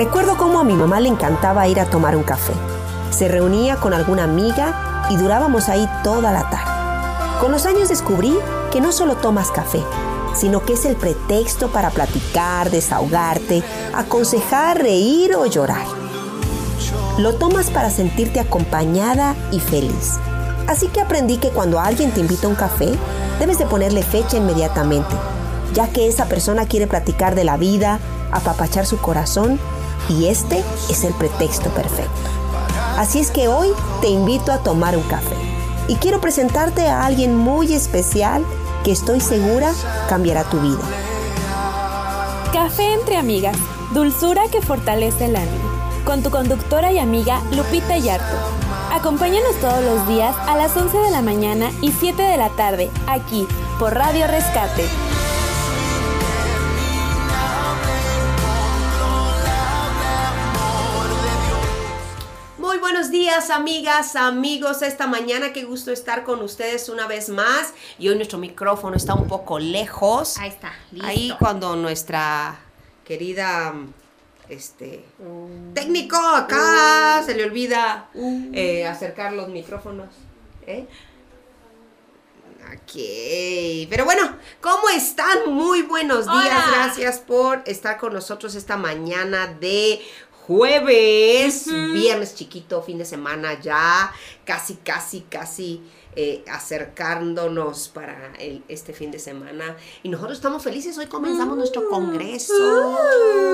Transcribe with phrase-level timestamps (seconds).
[0.00, 2.54] Recuerdo cómo a mi mamá le encantaba ir a tomar un café.
[3.10, 7.38] Se reunía con alguna amiga y durábamos ahí toda la tarde.
[7.38, 8.34] Con los años descubrí
[8.72, 9.82] que no solo tomas café,
[10.34, 13.62] sino que es el pretexto para platicar, desahogarte,
[13.94, 15.84] aconsejar, reír o llorar.
[17.18, 20.18] Lo tomas para sentirte acompañada y feliz.
[20.66, 22.88] Así que aprendí que cuando alguien te invita a un café,
[23.38, 25.14] debes de ponerle fecha inmediatamente,
[25.74, 28.00] ya que esa persona quiere platicar de la vida,
[28.32, 29.60] apapachar su corazón
[30.10, 32.10] y este es el pretexto perfecto.
[32.98, 33.68] Así es que hoy
[34.02, 35.36] te invito a tomar un café
[35.88, 38.44] y quiero presentarte a alguien muy especial
[38.84, 39.72] que estoy segura
[40.08, 40.82] cambiará tu vida.
[42.52, 43.56] Café entre amigas,
[43.92, 45.70] dulzura que fortalece el ánimo,
[46.04, 48.36] con tu conductora y amiga Lupita Yarto.
[48.92, 52.90] Acompáñanos todos los días a las 11 de la mañana y 7 de la tarde,
[53.06, 53.46] aquí,
[53.78, 55.09] por Radio Rescate.
[63.30, 64.82] Días, amigas, amigos.
[64.82, 67.72] Esta mañana, qué gusto estar con ustedes una vez más.
[67.96, 70.36] Y hoy nuestro micrófono está un poco lejos.
[70.38, 71.06] Ahí está, listo.
[71.06, 72.58] Ahí cuando nuestra
[73.04, 73.72] querida
[74.48, 75.04] este
[75.74, 78.08] técnico acá se le olvida
[78.52, 80.08] eh, acercar los micrófonos.
[80.66, 80.88] ¿eh?
[82.72, 85.52] Ok, pero bueno, ¿cómo están?
[85.52, 86.66] Muy buenos días, Hola.
[86.72, 90.00] gracias por estar con nosotros esta mañana de
[90.50, 94.12] jueves, viernes chiquito, fin de semana ya,
[94.44, 95.80] casi, casi, casi
[96.16, 99.76] eh, acercándonos para el- este fin de semana.
[100.02, 102.52] Y nosotros estamos felices, hoy comenzamos nuestro congreso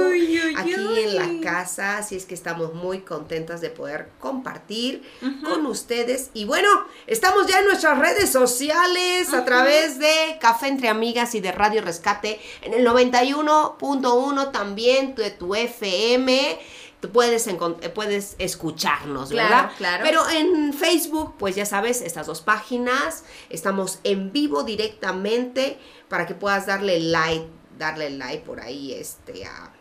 [0.09, 5.03] Uy, uy, aquí en la casa, así es que estamos muy contentas de poder compartir
[5.45, 6.31] con ustedes.
[6.33, 6.69] Y bueno,
[7.07, 11.83] estamos ya en nuestras redes sociales a través de Café Entre Amigas y de Radio
[11.83, 16.59] Rescate en el 91.1 también de tu FM.
[17.07, 17.57] Tú puedes, eh,
[17.95, 19.71] puedes escucharnos, Claro, ¿verdad?
[19.79, 20.05] claro.
[20.05, 25.79] Pero en Facebook, pues ya sabes, estas dos páginas, estamos en vivo directamente
[26.09, 27.47] para que puedas darle like,
[27.79, 29.73] darle like por ahí este a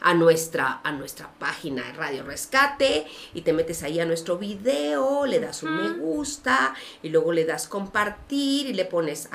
[0.00, 5.26] a nuestra, a nuestra página de Radio Rescate y te metes ahí a nuestro video,
[5.26, 9.28] le das un me gusta y luego le das compartir y le pones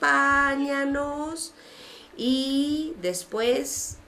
[0.00, 1.52] acompáñanos
[2.16, 3.99] y después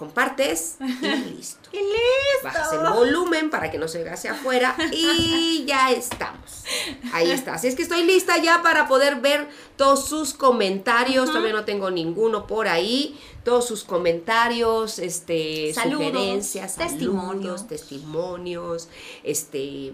[0.00, 1.06] compartes y
[1.36, 1.68] listo.
[1.72, 2.42] ¡Y listo!
[2.42, 6.64] Bajas el volumen para que no se oiga hacia afuera y ya estamos.
[7.12, 7.56] Ahí está.
[7.56, 9.46] Así es que estoy lista ya para poder ver
[9.76, 11.26] todos sus comentarios.
[11.26, 13.20] Todavía no tengo ninguno por ahí.
[13.44, 17.60] Todos sus comentarios, este, Saludos, sugerencias, testimonios.
[17.60, 18.88] saludos, testimonios,
[19.22, 19.92] este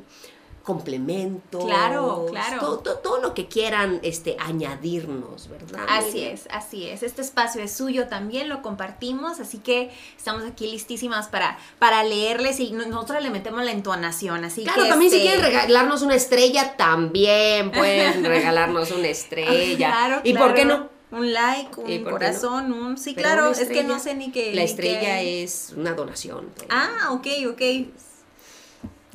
[0.67, 1.65] complementos.
[1.65, 2.61] Claro, claro.
[2.61, 5.87] Todo, todo- todo lo que quieran este, añadirnos, ¿verdad?
[5.89, 7.03] Así es, así es.
[7.03, 12.59] Este espacio es suyo también, lo compartimos, así que estamos aquí listísimas para, para leerles
[12.61, 14.89] y no- nosotros le metemos la entonación, así Claro, que...
[14.89, 19.89] también si este, quieren regalarnos una estrella, también pueden regalarnos una estrella.
[19.91, 20.91] Claro, ¿Y por qué claro.
[20.91, 20.97] no?
[21.19, 22.11] Un like, ¿Y un no?
[22.11, 22.99] corazón, un...
[22.99, 24.53] Sí, Pero claro, es que no sé ni qué...
[24.55, 26.51] La estrella es una donación.
[26.69, 27.63] Ah, ok, ok.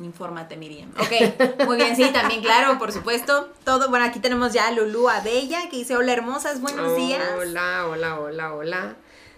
[0.03, 0.91] Infórmate, Miriam.
[0.99, 3.51] Ok, muy bien, sí, también, claro, por supuesto.
[3.63, 7.23] Todo, bueno, aquí tenemos ya a Lulú Abella, que dice, hola hermosas, buenos días.
[7.37, 8.95] Hola, hola, hola, hola.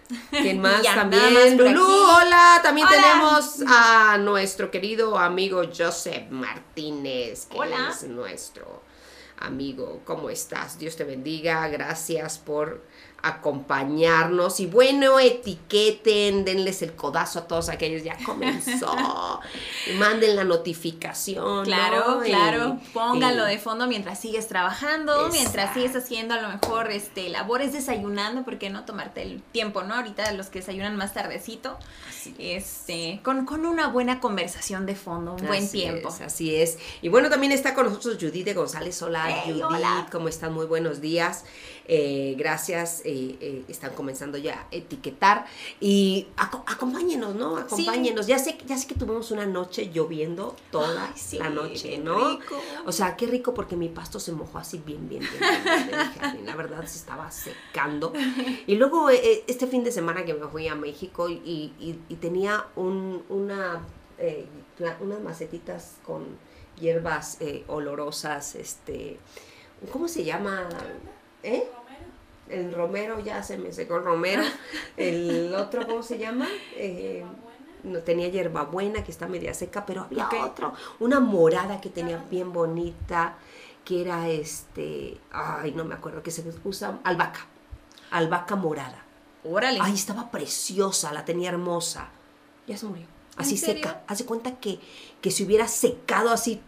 [0.32, 1.34] ¿Quién más Ya, también?
[1.34, 2.26] más Lulú, aquí.
[2.26, 2.60] hola.
[2.62, 2.98] También Hola.
[3.02, 7.90] tenemos a nuestro querido amigo Joseph Martínez, que Hola.
[7.90, 8.84] es nuestro
[9.40, 10.02] amigo.
[10.06, 10.78] ¿Cómo estás?
[10.78, 11.68] Dios te bendiga.
[11.70, 12.84] Gracias por
[13.24, 14.60] acompañarnos.
[14.60, 18.04] Y bueno, etiqueten, denles el codazo a todos aquellos.
[18.04, 18.94] Ya comenzó.
[19.86, 21.66] Y manden la notificación.
[21.66, 22.26] Claro, ¿no?
[22.26, 22.80] Y- claro.
[22.94, 27.74] Pónganlo y- de fondo mientras sigues trabajando, mientras sigues haciendo a lo mejor este labores
[27.74, 29.96] desayunando, porque no tomarte el tiempo, ¿no?
[29.96, 31.78] Ahorita los que desayunan más tardecito,
[32.38, 36.08] este, con, con una buena conversación de fondo, un buen Así tiempo.
[36.10, 36.78] es, así es.
[37.02, 39.02] Y bueno, también está con nosotros Judith de González.
[39.02, 39.64] Hola, Hey, Judith.
[39.66, 40.08] hola.
[40.12, 40.54] ¿Cómo están?
[40.54, 41.44] Muy buenos días.
[41.88, 43.02] Eh, gracias.
[43.06, 45.46] eh, eh, están comenzando ya a etiquetar.
[45.80, 47.58] Y aco- acompáñenos, ¿no?
[47.58, 48.26] Acompáñenos.
[48.28, 52.38] Ya, sé, ya sé que tuvimos una noche lloviendo toda Ay, sí, la noche, ¿no?
[52.38, 52.56] rico.
[52.86, 56.46] O sea, qué rico porque mi pasto se mojó así bien, bien, bien.
[56.46, 58.14] La verdad se estaba secando.
[58.68, 61.34] Y luego este fin de semana que me fui a México y,
[61.80, 63.82] y- y tenía un, una,
[65.02, 66.26] unas macetitas con
[66.80, 69.20] hierbas eh, olorosas, este,
[69.92, 70.68] ¿cómo se llama?
[71.44, 71.68] ¿Eh?
[72.50, 74.44] El romero, ya se me secó el romero.
[74.98, 76.48] El otro, ¿cómo se llama?
[76.76, 77.24] Eh,
[77.84, 80.34] no tenía hierbabuena que está media seca, pero había Ok.
[80.44, 83.36] otro, una morada que tenía bien bonita,
[83.84, 87.46] que era este, ay, no me acuerdo, que se usa albahaca,
[88.12, 89.04] albahaca morada.
[89.44, 89.80] Órale.
[89.82, 92.10] Ay, estaba preciosa, la tenía hermosa.
[92.68, 93.06] Ya se murió.
[93.36, 94.04] Así seca.
[94.08, 94.80] Hace cuenta que,
[95.20, 96.62] que se hubiera secado así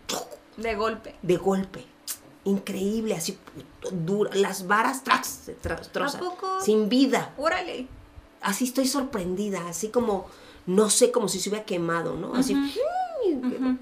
[0.58, 1.16] De golpe.
[1.22, 1.86] de golpe.
[2.46, 3.38] Increíble, así
[3.92, 4.34] dura.
[4.36, 6.22] Las varas tras, se trozan.
[6.64, 7.34] Sin vida.
[7.38, 7.88] Órale.
[8.42, 10.28] Así estoy sorprendida, así como,
[10.68, 12.36] no sé, como si se hubiera quemado, ¿no?
[12.36, 13.78] Así, Ujú.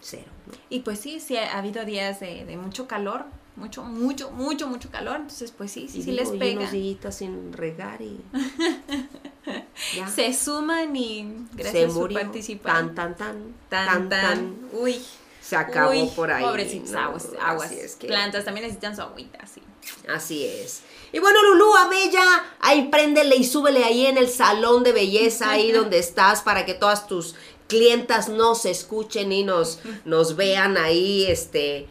[0.00, 0.24] cero.
[0.46, 0.52] ¿no?
[0.68, 4.90] Y pues sí, sí ha habido días de, de mucho calor, mucho, mucho, mucho, mucho
[4.90, 5.16] calor.
[5.20, 6.60] Entonces, pues sí, sí, Y sí digo, les y pega.
[6.60, 8.18] unos días sin regar y
[9.96, 10.08] ya.
[10.08, 12.18] Se suman y gracias se murió.
[12.18, 12.72] por participar.
[12.74, 14.56] Tan, tan, tan, tan, tan.
[14.72, 15.00] Uy.
[15.52, 16.42] Se acabó uy, por ahí.
[16.42, 16.98] Pobrecitos ¿no?
[16.98, 17.66] aguas, aguas.
[17.70, 19.60] Así es que- Plantas también necesitan su agüita, sí.
[20.08, 20.80] Así es.
[21.12, 22.24] Y bueno, Lulú, a Bella,
[22.60, 26.72] ahí préndele y súbele ahí en el salón de belleza, ahí donde estás, para que
[26.72, 27.34] todas tus
[27.68, 31.86] clientas nos escuchen y nos, nos vean ahí, este...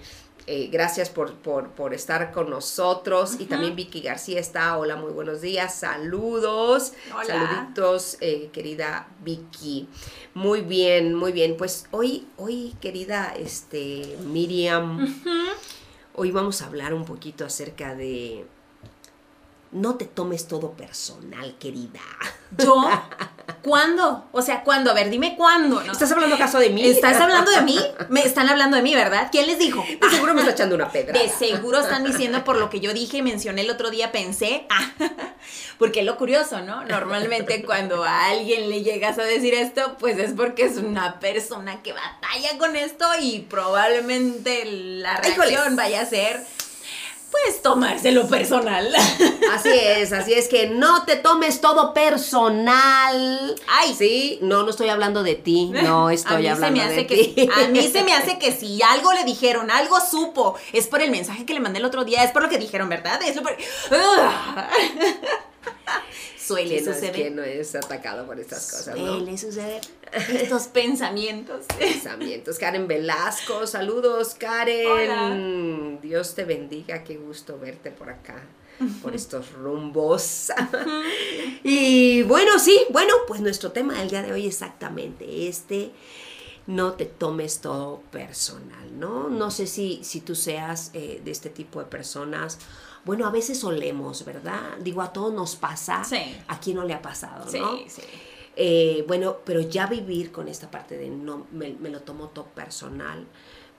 [0.48, 3.36] eh, gracias por, por, por estar con nosotros.
[3.40, 4.78] Y también Vicky García está.
[4.78, 5.76] Hola, muy buenos días.
[5.76, 6.94] Saludos.
[7.14, 7.26] Hola.
[7.26, 9.88] Saluditos, eh, querida Vicky.
[10.34, 11.56] Muy bien, muy bien.
[11.58, 15.22] Pues hoy, hoy, querida este, Miriam,
[16.16, 18.46] hoy vamos a hablar un poquito acerca de
[19.72, 22.02] no te tomes todo personal, querida.
[22.58, 22.76] ¿Yo?
[23.64, 24.28] ¿Cuándo?
[24.32, 24.92] O sea, ¿cuándo?
[24.92, 25.82] A ver, dime cuándo.
[25.84, 25.92] ¿no?
[25.92, 26.84] ¿Estás hablando acaso de mí?
[26.84, 27.80] ¿Estás hablando de mí?
[28.10, 29.30] Me están hablando de mí, ¿verdad?
[29.32, 29.84] ¿Quién les dijo?
[30.02, 31.14] De seguro me está echando una pedra.
[31.14, 34.92] De seguro están diciendo por lo que yo dije mencioné el otro día, pensé, ah,
[35.78, 36.84] porque es lo curioso, ¿no?
[36.86, 41.82] Normalmente cuando a alguien le llegas a decir esto, pues es porque es una persona
[41.84, 46.44] que batalla con esto y probablemente la reacción vaya a ser,
[47.32, 48.94] pues, tomárselo personal.
[49.54, 53.56] Así es, así es que no te tomes todo personal.
[53.68, 53.94] Ay.
[53.94, 56.96] sí, no, no estoy hablando de ti, no estoy a mí hablando se me hace
[57.02, 57.50] de que ti.
[57.54, 61.12] a mí se me hace que si algo le dijeron, algo supo, es por el
[61.12, 63.20] mensaje que le mandé el otro día, es por lo que dijeron, ¿verdad?
[63.24, 63.52] Es por
[66.54, 67.16] Suele no, es, suceder.
[67.16, 69.18] que no es atacado por estas cosas, ¿no?
[69.18, 69.82] Suele suceder
[70.12, 71.66] estos pensamientos.
[71.78, 72.58] Pensamientos.
[72.58, 76.00] Karen Velasco, saludos, Karen.
[76.02, 78.44] Dios te bendiga, qué gusto verte por acá,
[79.02, 80.52] por estos rumbos.
[81.64, 85.92] y bueno, sí, bueno, pues nuestro tema del día de hoy exactamente este.
[86.68, 89.30] No te tomes todo personal, ¿no?
[89.30, 92.60] No sé si, si tú seas eh, de este tipo de personas.
[93.06, 94.78] Bueno, a veces solemos, ¿verdad?
[94.80, 96.04] Digo, a todos nos pasa.
[96.04, 96.18] Sí.
[96.48, 97.78] ¿A quién no le ha pasado, Sí, no?
[97.88, 98.02] sí.
[98.56, 102.46] Eh, bueno, pero ya vivir con esta parte de no me, me lo tomo todo
[102.48, 103.26] personal,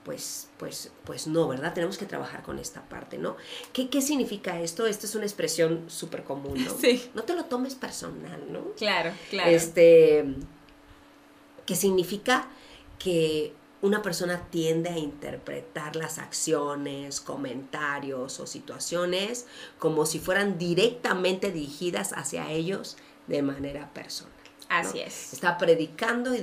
[0.03, 1.73] pues, pues, pues no, ¿verdad?
[1.73, 3.37] Tenemos que trabajar con esta parte, ¿no?
[3.71, 4.85] ¿Qué, qué significa esto?
[4.85, 6.71] Esta es una expresión súper común, ¿no?
[6.81, 7.09] Sí.
[7.13, 8.71] No te lo tomes personal, ¿no?
[8.75, 9.49] Claro, claro.
[9.51, 10.25] Este,
[11.65, 12.47] que significa
[12.99, 19.45] que una persona tiende a interpretar las acciones, comentarios o situaciones
[19.77, 22.95] como si fueran directamente dirigidas hacia ellos
[23.27, 24.31] de manera personal.
[24.61, 24.75] ¿no?
[24.77, 25.33] Así es.
[25.33, 26.39] Está predicando y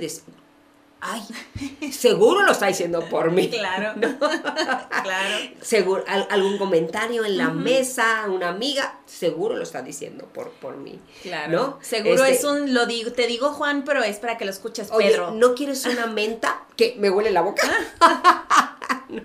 [1.01, 3.49] ay, seguro lo está diciendo por mí.
[3.49, 3.93] Claro.
[5.03, 5.35] claro.
[5.61, 10.77] Seguro, al- algún comentario en la mesa, una amiga, seguro lo está diciendo por, por
[10.77, 10.99] mí.
[11.23, 11.51] Claro.
[11.51, 11.79] ¿No?
[11.81, 14.89] Seguro Este, es un lo digo, te digo Juan, pero es para que lo escuches
[14.91, 15.31] Oye, Pedro.
[15.31, 16.61] ¿no quieres una menta?
[16.77, 17.61] que me huele la boca.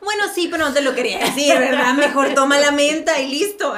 [0.00, 1.92] Bueno, sí, pero no te lo quería decir, ¿verdad?
[1.94, 3.74] Mejor toma la menta y listo.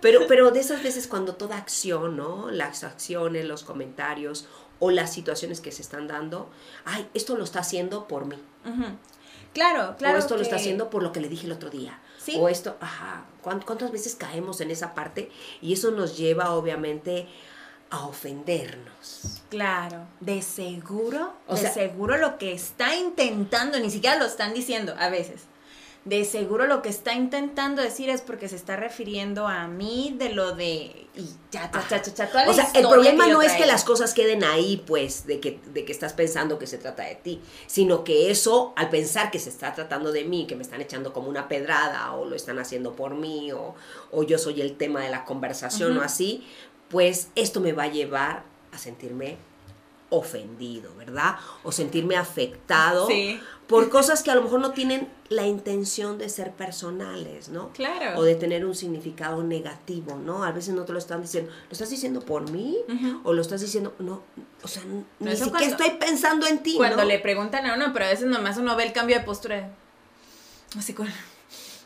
[0.00, 2.50] Pero, pero de esas veces cuando toda acción, ¿no?
[2.50, 4.46] Las acciones, los comentarios
[4.80, 6.48] o las situaciones que se están dando,
[6.84, 8.36] ay, esto lo está haciendo por mí.
[9.54, 10.16] Claro, claro.
[10.16, 11.98] o esto lo está haciendo por lo que le dije el otro día.
[12.18, 12.36] Sí.
[12.38, 13.24] O esto, ajá.
[13.42, 15.30] ¿cuán- ¿Cuántas veces caemos en esa parte?
[15.62, 17.26] Y eso nos lleva, obviamente,
[17.90, 19.40] a ofendernos.
[19.48, 24.52] Claro, de seguro, O de sea- seguro lo que está intentando, ni siquiera lo están
[24.52, 25.42] diciendo a veces.
[26.08, 30.30] De seguro lo que está intentando decir es porque se está refiriendo a mí de
[30.30, 33.42] lo de y ya, cha, cha, cha, cha, toda la O sea, el problema no
[33.42, 36.78] es que las cosas queden ahí, pues, de que, de que estás pensando que se
[36.78, 40.54] trata de ti, sino que eso, al pensar que se está tratando de mí, que
[40.54, 43.74] me están echando como una pedrada, o lo están haciendo por mí, o,
[44.12, 46.46] o yo soy el tema de la conversación, o así,
[46.88, 49.36] pues esto me va a llevar a sentirme
[50.10, 51.36] ofendido, ¿verdad?
[51.62, 53.38] O sentirme afectado Sí.
[53.66, 57.70] por cosas que a lo mejor no tienen la intención de ser personales, ¿no?
[57.74, 58.18] Claro.
[58.18, 60.44] O de tener un significado negativo, ¿no?
[60.44, 61.50] A veces no te lo están diciendo.
[61.52, 62.78] ¿Lo estás diciendo por mí?
[63.24, 63.94] ¿O lo estás diciendo?
[63.98, 64.22] No,
[64.62, 67.04] o sea, n- ni siquiera cuando- estoy pensando en ti, Cuando ¿no?
[67.04, 69.70] le preguntan a uno, pero a veces nomás uno ve el cambio de postura.
[70.78, 71.08] Así con.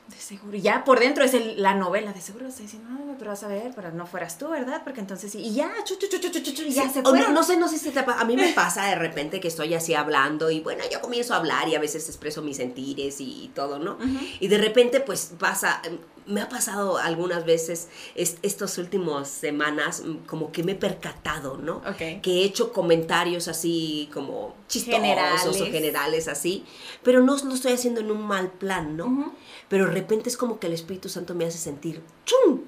[0.08, 0.56] De seguro.
[0.56, 2.12] Y ya por dentro es el- la novela.
[2.12, 4.82] De seguro está diciendo, no, pero vas a ver, pero no fueras tú, ¿verdad?
[4.84, 5.34] Porque entonces.
[5.34, 7.34] Y ya, chu, y ya se O no, fueron.
[7.34, 9.72] no sé, no sé si te pa- a mí me pasa de repente que estoy
[9.74, 13.50] así hablando y bueno, yo comienzo a hablar y a veces expreso mis sentires y,
[13.54, 13.96] todo, ¿no?
[14.40, 20.18] Y de repente pues pasa, em, me ha pasado algunas veces estas últimas semanas mm,
[20.26, 21.76] como que me he percatado, ¿no?
[21.78, 22.20] Ok.
[22.22, 25.46] Que he hecho comentarios así como chistosos Generales.
[25.46, 26.64] o generales así,
[27.02, 29.34] pero no lo estoy haciendo en un mal plan, ¿no?
[29.68, 32.60] Pero de repente es como que el Espíritu Santo me hace sentir, ¡chum!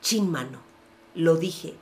[0.00, 0.58] Chin mano,
[1.14, 1.74] lo dije.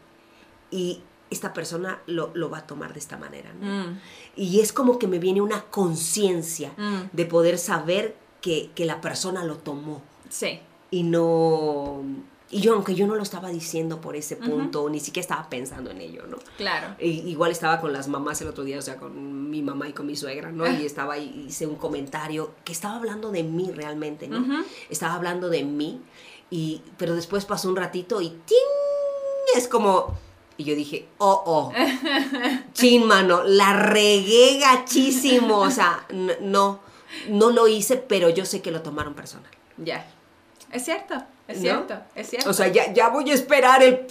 [0.71, 3.67] Y esta persona lo, lo va a tomar de esta manera, ¿no?
[3.91, 4.00] Mm,
[4.37, 7.09] Y es como que me viene una conciencia Mm.
[7.12, 10.61] de poder saber que, que la persona lo tomó Sí.
[10.91, 12.03] y no...
[12.51, 15.91] Y yo, aunque yo no lo estaba diciendo por ese punto, ni siquiera estaba pensando
[15.91, 16.37] en ello, ¿no?
[16.59, 16.95] Claro.
[17.01, 20.05] Igual estaba con las mamás el otro día, o sea, con mi mamá y con
[20.05, 20.71] mi suegra, ¿no?
[20.71, 24.45] Y estaba ahí, hice un comentario que estaba hablando de mí realmente, ¿no?
[24.91, 26.03] Estaba hablando de mí,
[26.51, 29.57] y, pero después pasó un ratito y ¡ting!
[29.57, 30.15] Es como...
[30.59, 31.73] Y yo dije, oh, oh,
[32.75, 36.07] chin, mano, la regué gachísimo, o sea,
[36.43, 36.81] no,
[37.28, 39.50] no lo hice, pero yo sé que lo tomaron personal.
[39.76, 40.07] Ya.
[40.71, 41.14] Es cierto,
[41.49, 41.62] es ¿No?
[41.62, 42.49] cierto, es cierto.
[42.49, 44.07] O sea, ya, ya voy a esperar el,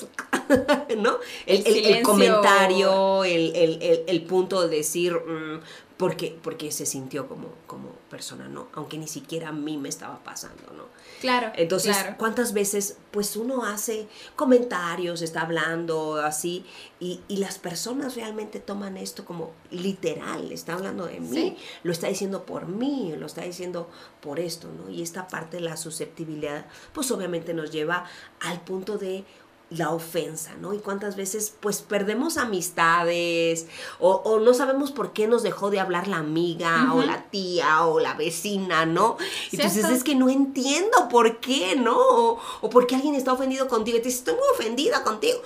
[0.99, 1.17] ¿no?
[1.47, 5.59] El, El el- el comentario, el, el- el- el punto de decir, mm,
[6.01, 8.67] porque, porque se sintió como, como persona, ¿no?
[8.73, 10.85] Aunque ni siquiera a mí me estaba pasando, ¿no?
[11.21, 11.51] claro.
[11.55, 12.15] Entonces, claro.
[12.17, 16.65] ¿cuántas veces pues uno hace comentarios, está hablando así,
[16.99, 21.57] y, y las personas realmente toman esto como literal, está hablando de mí, Sí.
[21.83, 23.89] lo está diciendo por mí, lo está diciendo
[24.21, 24.89] por esto, ¿no?
[24.89, 28.05] Y esta parte de la susceptibilidad, pues obviamente nos lleva
[28.39, 29.23] al punto de
[29.71, 30.73] la ofensa, ¿no?
[30.73, 33.67] Y cuántas veces pues perdemos amistades
[33.99, 37.85] o, o no sabemos por qué nos dejó de hablar la amiga o la tía
[37.85, 39.17] o la vecina, ¿no?
[39.51, 39.93] Entonces Cierto.
[39.95, 41.97] es que no entiendo por qué, ¿no?
[41.97, 45.39] O, o por qué alguien está ofendido contigo y te dice, estoy muy ofendida contigo.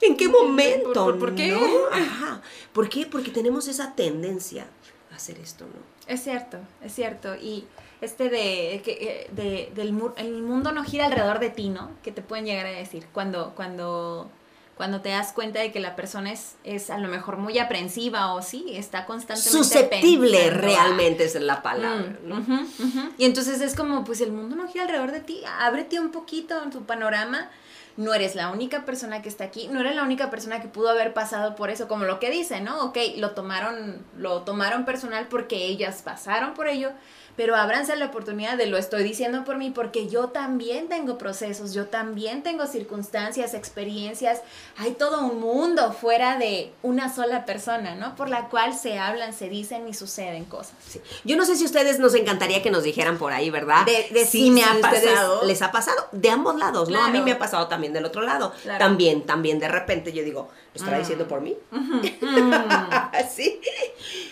[0.00, 0.92] ¿En qué momento?
[1.04, 1.48] por- por qué?
[1.50, 1.60] no?
[1.92, 2.40] Ajá.
[2.72, 3.06] ¿Por qué?
[3.06, 4.68] Porque tenemos esa tendencia
[5.12, 5.80] a hacer esto, ¿no?
[6.06, 7.34] Es cierto, es cierto.
[7.34, 7.64] Y
[8.00, 11.90] este de que eh, de, del el mundo no gira alrededor de ti, ¿no?
[12.02, 14.30] Que te pueden llegar a decir cuando cuando
[14.78, 18.32] cuando te das cuenta de que la persona es, es a lo mejor muy aprensiva
[18.32, 23.14] o sí, está constantemente Susceptible realmente es la palabra, mm.
[23.18, 26.62] Y entonces es como, pues el mundo no gira alrededor de ti, ábrete un poquito
[26.62, 27.50] en tu panorama.
[27.96, 30.90] No eres la única persona que está aquí, no eres la única persona que pudo
[30.90, 32.80] haber pasado por eso, como lo que dice, ¿no?
[32.84, 36.92] Ok, lo tomaron, lo tomaron personal porque ellas pasaron por ello,
[37.38, 41.72] pero ábranse la oportunidad de lo estoy diciendo por mí porque yo también tengo procesos,
[41.72, 44.40] yo también tengo circunstancias, experiencias,
[44.76, 48.16] hay todo un mundo fuera de una sola persona, ¿no?
[48.16, 50.74] Por la cual se hablan, se dicen y suceden cosas.
[50.86, 51.00] Sí.
[51.24, 53.86] Yo no sé si ustedes nos encantaría que nos dijeran por ahí, ¿verdad?
[53.86, 55.44] De- de sí me ha ustedes pasado.
[55.44, 57.00] Les ha pasado de ambos lados, ¿no?
[57.02, 58.52] A mí me ha pasado también del otro lado.
[58.64, 58.80] Claro.
[58.80, 61.00] También, también de repente yo digo, ¿lo estará Mm.
[61.00, 61.56] diciendo por mí?
[61.70, 62.00] Mm.
[63.34, 63.60] ¿Sí?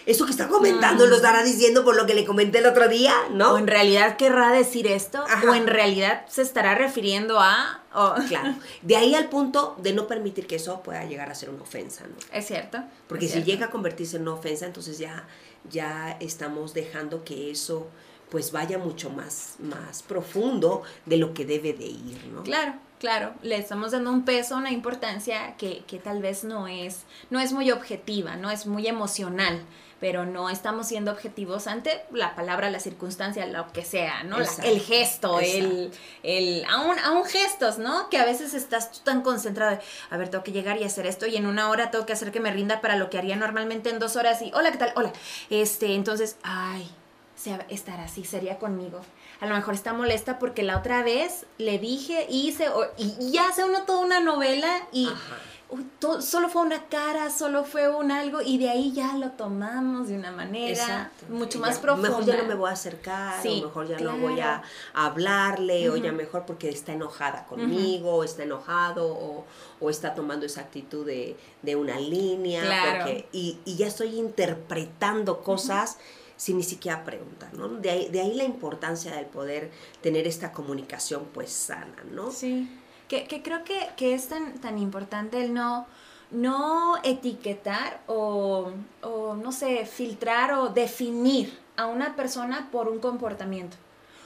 [0.06, 2.95] Eso que está comentando lo estará diciendo por lo que le comenté el otro día,
[3.32, 3.54] ¿no?
[3.54, 5.50] O en realidad querrá decir esto, Ajá.
[5.50, 7.82] o en realidad se estará refiriendo a...
[8.28, 8.54] Claro.
[8.82, 12.04] De ahí al punto de no permitir que eso pueda llegar a ser una ofensa,
[12.06, 12.14] ¿no?
[12.30, 12.78] Es cierto.
[13.08, 13.50] Porque es si cierto.
[13.50, 15.26] llega a convertirse en una ofensa, entonces ya,
[15.70, 17.88] ya estamos dejando que eso
[18.30, 22.42] pues vaya mucho más, más profundo de lo que debe de ir, ¿no?
[22.42, 23.32] Claro, claro.
[23.42, 27.52] Le estamos dando un peso, una importancia que, que tal vez no es, no es
[27.52, 29.62] muy objetiva, no es muy emocional.
[29.98, 34.38] Pero no estamos siendo objetivos ante la palabra, la circunstancia, lo que sea, ¿no?
[34.38, 35.90] La- el gesto, el,
[36.22, 38.10] el aún, aún gestos, ¿no?
[38.10, 41.06] Que a veces estás tú tan concentrado de, a ver, tengo que llegar y hacer
[41.06, 43.36] esto y en una hora tengo que hacer que me rinda para lo que haría
[43.36, 44.92] normalmente en dos horas y, hola, ¿qué tal?
[44.96, 45.12] Hola.
[45.48, 46.90] Este, entonces, ay,
[47.34, 49.00] se, estará así, sería conmigo.
[49.40, 53.32] A lo mejor está molesta porque la otra vez le dije, hice, o- y, y
[53.32, 55.36] ya hace uno toda una novela y Ajá.
[55.68, 59.30] Uy, to- solo fue una cara, solo fue un algo y de ahí ya lo
[59.32, 61.26] tomamos de una manera Exacto.
[61.28, 62.08] mucho Ya, más profunda.
[62.10, 64.16] Mejor ya no me voy a acercar, Sí, o mejor ya claro.
[64.16, 64.62] no voy a
[64.94, 69.44] hablarle, o ya mejor porque está enojada conmigo, o está enojado, o,
[69.80, 72.62] o está tomando esa actitud de, de una línea.
[72.62, 73.04] Claro.
[73.04, 75.98] porque- y, y ya estoy interpretando cosas
[76.36, 77.66] sin ni siquiera preguntar, ¿no?
[77.68, 79.70] De ahí, de ahí la importancia del poder
[80.02, 82.30] tener esta comunicación pues sana, ¿no?
[82.30, 82.68] Sí,
[83.08, 85.86] que, creo que, que es tan, tan importante el no,
[86.30, 88.72] no etiquetar o,
[89.02, 93.76] o, no sé, filtrar o definir a una persona por un comportamiento.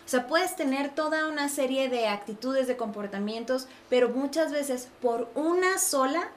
[0.04, 5.28] O sea, puedes tener toda una serie de actitudes, de comportamientos, pero muchas veces por
[5.34, 6.30] una sola,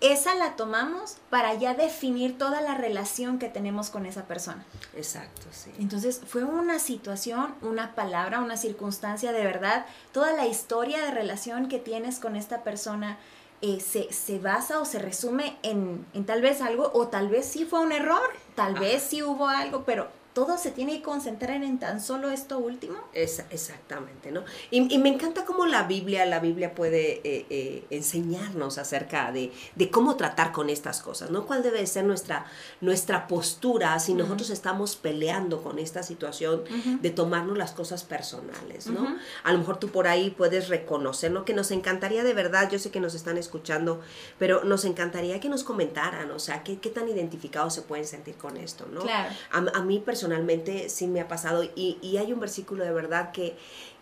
[0.00, 4.64] esa la tomamos para ya definir toda la relación que tenemos con esa persona.
[4.96, 5.70] Exacto, sí.
[5.78, 9.86] Entonces fue una situación, una palabra, una circunstancia de verdad.
[10.12, 13.18] Toda la historia de relación que tienes con esta persona
[13.62, 17.44] eh, se, se basa o se resume en, en tal vez algo, o tal vez
[17.44, 21.62] sí fue un error, tal vez sí hubo algo, pero todo se tiene que concentrar
[21.62, 22.96] en tan solo esto último.
[23.12, 24.44] Es, exactamente, ¿no?
[24.70, 29.52] Y, y, me encanta cómo la Biblia, la Biblia puede eh, eh, enseñarnos acerca de,
[29.74, 31.46] de, cómo tratar con estas cosas, ¿no?
[31.46, 32.46] ¿Cuál debe ser nuestra,
[32.80, 36.62] nuestra postura si nosotros estamos peleando con esta situación
[37.00, 39.16] de tomarnos las cosas personales, ¿no?
[39.42, 41.44] A lo mejor tú por ahí puedes reconocer, ¿no?
[41.44, 44.00] Que nos encantaría de verdad, yo sé que nos están escuchando,
[44.38, 48.36] pero nos encantaría que nos comentaran, o sea, qué, qué tan identificados se pueden sentir
[48.36, 49.00] con esto, ¿no?
[49.00, 49.34] Claro.
[49.50, 52.92] A, a mí personalmente personalmente sí me ha pasado y, y hay un versículo de
[52.92, 53.56] verdad que,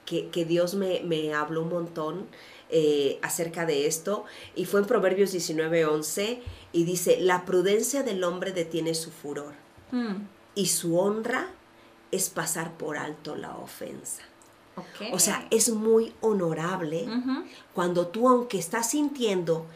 [0.04, 2.26] que, que Dios me, me, habló un montón
[2.70, 4.24] eh, acerca de esto
[4.56, 6.40] y fue en Proverbios 19:11
[6.72, 9.52] y dice, la prudencia del hombre detiene su furor
[9.92, 10.16] mm.
[10.56, 11.50] y su honra
[12.10, 14.22] es pasar por alto la ofensa.
[14.74, 15.12] Okay.
[15.12, 17.44] O sea, es muy honorable uh -huh.
[17.74, 19.66] cuando tú, aunque estás sintiendo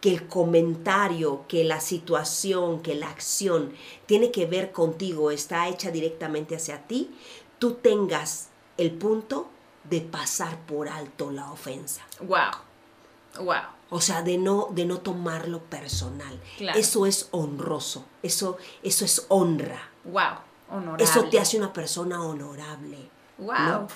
[0.00, 3.72] que el comentario, que la situación, que la acción
[4.06, 7.14] tiene que ver contigo, está hecha directamente hacia ti,
[7.58, 9.48] tú tengas el punto
[9.84, 12.02] de pasar por alto la ofensa.
[12.20, 13.44] Wow.
[13.44, 13.76] Wow.
[13.90, 16.40] O sea, de no, de no tomarlo personal.
[16.58, 16.78] Claro.
[16.78, 18.04] Eso es honroso.
[18.22, 19.90] Eso, eso es honra.
[20.04, 20.38] Wow.
[20.70, 21.04] Honorable.
[21.04, 23.10] Eso te hace una persona honorable.
[23.38, 23.54] Wow.
[23.54, 23.88] ¿no?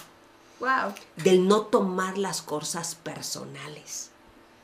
[0.61, 0.95] Wow.
[1.17, 4.10] Del no tomar las cosas personales.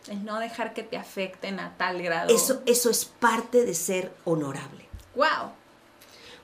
[0.08, 2.34] El no dejar que te afecten a tal grado.
[2.34, 4.88] Eso, eso es parte de ser honorable.
[5.14, 5.52] Wow.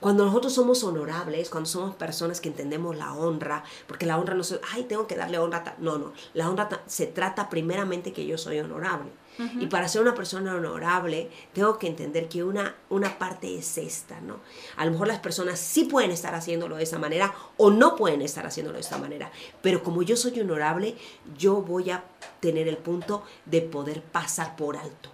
[0.02, 4.40] Cuando nosotros somos honorables, cuando somos personas que entendemos la honra, porque la honra no
[4.40, 5.76] es, ay, tengo que darle honra.
[5.78, 6.12] No, no.
[6.34, 9.12] La honra se trata primeramente que yo soy honorable.
[9.38, 9.62] Uh -huh.
[9.62, 14.20] Y para ser una persona honorable, tengo que entender que una, una parte es esta,
[14.20, 14.40] ¿no?
[14.76, 18.22] A lo mejor las personas sí pueden estar haciéndolo de esa manera o no pueden
[18.22, 19.30] estar haciéndolo de esta manera.
[19.62, 20.96] Pero como yo soy honorable,
[21.38, 22.02] yo voy a
[22.40, 25.10] tener el punto de poder pasar por alto.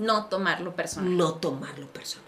[0.00, 1.16] No tomarlo personal.
[1.16, 2.23] No tomarlo personal.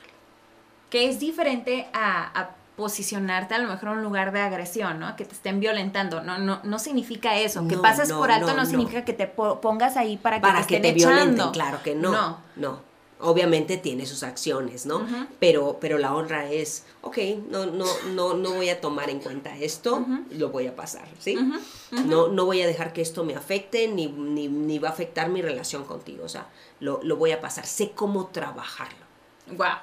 [0.91, 5.17] Que es diferente a, a posicionarte a lo mejor en un lugar de agresión, ¿no?
[5.17, 6.23] Que te estén violentando.
[6.23, 7.63] No, no, no significa eso.
[7.63, 10.43] No, que pases no, por alto no, no significa que te pongas ahí para que
[10.43, 11.17] para te estén que te echando.
[11.17, 12.13] violenten, claro que no.
[12.13, 12.39] No.
[12.57, 12.97] no.
[13.19, 14.99] Obviamente tiene sus acciones, ¿no?
[14.99, 15.27] Uh -huh.
[15.39, 17.17] pero, pero la honra es, ok,
[17.49, 20.25] no, no, no, no voy a tomar en cuenta esto, uh -huh.
[20.33, 21.35] lo voy a pasar, ¿sí?
[21.35, 22.05] Uh -huh.
[22.05, 25.31] No, no voy a dejar que esto me afecte ni, ni, ni va a afectar
[25.31, 29.07] mi relación contigo, o sea, lo, lo voy a pasar, sé cómo trabajarlo.
[29.53, 29.79] Wow.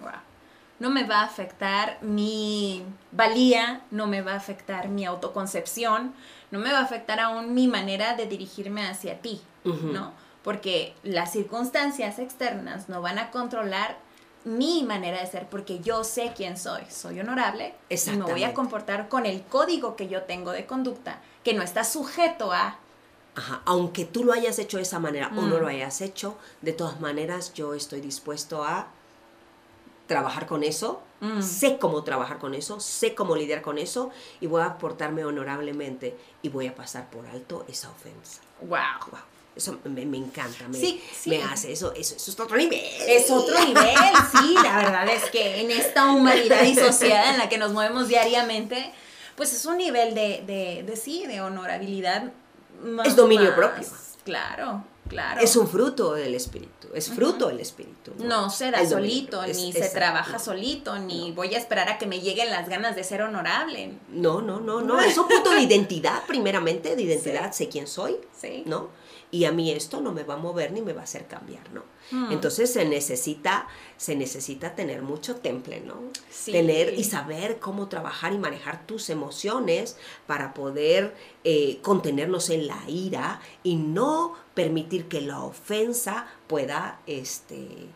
[0.00, 0.20] Wow
[0.78, 6.14] no me va a afectar mi valía, no me va a afectar mi autoconcepción,
[6.50, 9.92] no me va a afectar aún mi manera de dirigirme hacia ti, uh -huh.
[9.92, 10.12] ¿no?
[10.42, 13.98] Porque las circunstancias externas no van a controlar
[14.44, 18.54] mi manera de ser porque yo sé quién soy, soy honorable y me voy a
[18.54, 22.78] comportar con el código que yo tengo de conducta, que no está sujeto a
[23.34, 25.38] Ajá, aunque tú lo hayas hecho de esa manera mm.
[25.38, 28.86] o no lo hayas hecho, de todas maneras yo estoy dispuesto a
[30.06, 31.42] trabajar con eso, mm.
[31.42, 36.16] sé cómo trabajar con eso, sé cómo lidiar con eso y voy a portarme honorablemente
[36.42, 38.40] y voy a pasar por alto esa ofensa.
[38.60, 39.10] Wow.
[39.10, 39.20] wow.
[39.56, 41.30] Eso me, me encanta, me, sí, sí.
[41.30, 42.78] me hace eso, eso, eso es otro nivel.
[43.08, 43.86] Es otro nivel,
[44.30, 48.92] sí, la verdad es que en esta humanidad disociada en la que nos movemos diariamente,
[49.34, 52.32] pues es un nivel de, de, de sí, de honorabilidad.
[52.82, 53.88] Más, es dominio más, propio.
[54.24, 55.40] Claro, claro.
[55.40, 57.52] Es un fruto del espíritu, es fruto uh -huh.
[57.52, 58.12] del espíritu.
[58.18, 61.34] No, no se da solito, es, ni se trabaja solito, ni no.
[61.34, 63.92] voy a esperar a que me lleguen las ganas de ser honorable.
[64.08, 67.64] No, no, no, no, es un punto de identidad, primeramente, de identidad, sí.
[67.64, 68.62] sé quién soy, sí.
[68.66, 68.90] ¿no?
[69.30, 71.70] Y a mí esto no me va a mover ni me va a hacer cambiar,
[71.72, 71.82] ¿no?
[72.10, 72.32] Mm.
[72.32, 75.96] Entonces se necesita, se necesita tener mucho temple, ¿no?
[76.30, 76.52] Sí.
[76.52, 82.78] Tener y saber cómo trabajar y manejar tus emociones para poder eh, contenernos en la
[82.88, 87.88] ira y no permitir que la ofensa pueda este,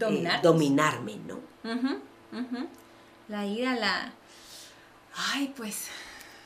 [0.00, 1.36] eh, dominarme, ¿no?
[1.64, 1.98] Uh -huh,
[2.32, 2.68] uh -huh.
[3.28, 4.12] La ira, la...
[5.32, 5.88] Ay, pues...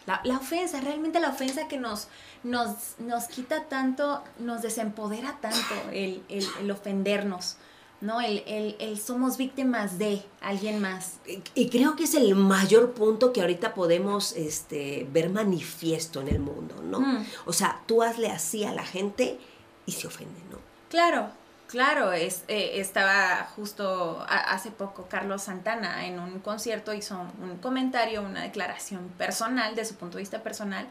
[0.07, 2.09] La, la, ofensa, realmente la ofensa que nos,
[2.45, 7.57] nos, nos quita tanto, nos desempodera tanto el, el, el ofendernos.
[8.01, 8.21] ¿no?
[8.21, 11.15] El, el, el, somos víctimas de alguien más.
[11.55, 16.39] Y creo que es el mayor punto que ahorita podemos este, ver manifiesto en el
[16.39, 17.01] mundo, ¿no?
[17.01, 17.27] Mm.
[17.47, 19.39] O sea, tú hazle así a la gente
[19.87, 20.59] y se ofende, ¿no?
[20.91, 21.31] Claro,
[21.67, 22.13] claro.
[22.13, 28.21] Es, eh, estaba justo a, hace poco Carlos Santana en un concierto hizo un comentario,
[28.21, 30.89] una declaración personal, de su punto de vista personal,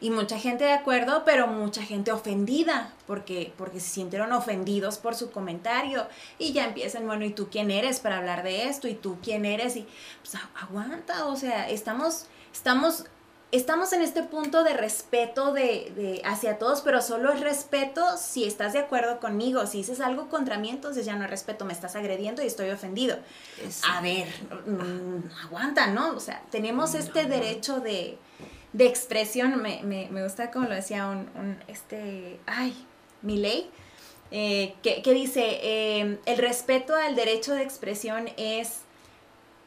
[0.00, 5.14] y mucha gente de acuerdo, pero mucha gente ofendida, porque, porque se sintieron ofendidos por
[5.14, 6.06] su comentario.
[6.38, 8.88] Y ya empiezan, bueno, ¿y tú quién eres para hablar de esto?
[8.88, 9.76] ¿Y tú quién eres?
[9.76, 9.86] Y
[10.22, 13.04] pues aguanta, o sea, estamos, estamos
[13.56, 18.72] estamos en este punto de respeto de, hacia todos, pero solo es respeto si estás
[18.72, 19.64] de acuerdo conmigo.
[19.66, 22.70] Si dices algo contra mí, entonces ya no es respeto, me estás agrediendo y estoy
[22.70, 23.16] ofendido.
[23.88, 24.26] A ver,
[24.66, 26.10] mm, aguanta, ¿no?
[26.16, 27.80] O sea, tenemos este derecho
[28.74, 29.62] de, expresión.
[29.62, 32.74] Me, gusta como lo decía un, este, ay,
[33.22, 33.70] mi ley.
[34.30, 38.80] Eh, que, dice, eh, el respeto al derecho de expresión es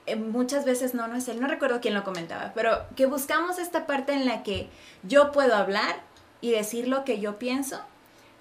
[0.08, 3.60] eh, muchas veces no, no es él, no recuerdo quién lo comentaba, pero que buscamos
[3.60, 4.70] esta parte en la que
[5.04, 5.98] yo puedo hablar
[6.40, 7.82] y decir lo que yo pienso,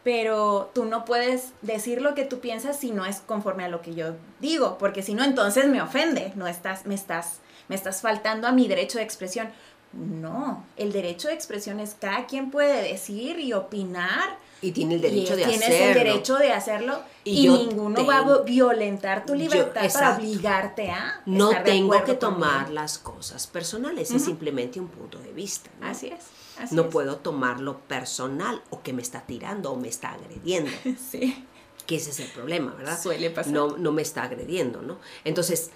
[0.05, 3.83] pero tú no puedes decir lo que tú piensas si no es conforme a lo
[3.83, 8.01] que yo digo, porque si no entonces me ofende, no estás me estás me estás
[8.01, 9.49] faltando a mi derecho de expresión.
[9.97, 15.01] No, el derecho de expresión es cada quien puede decir y opinar y tiene el
[15.01, 15.67] derecho de hacerlo.
[15.67, 21.23] Tienes el derecho de hacerlo y, ninguno va a violentar tu libertad para obligarte a.
[21.27, 25.71] No tengo que tomar las cosas personales, es simplemente un punto de vista.
[25.81, 26.73] Así es.
[26.73, 30.71] no puedo tomarlo personal o que me está tirando o me está agrediendo.
[31.11, 31.47] sí.
[31.87, 33.01] Que ese es el problema, ¿verdad?
[33.01, 33.53] Suele pasar.
[33.53, 34.99] No, no me está agrediendo, ¿no?
[35.25, 35.71] Entonces,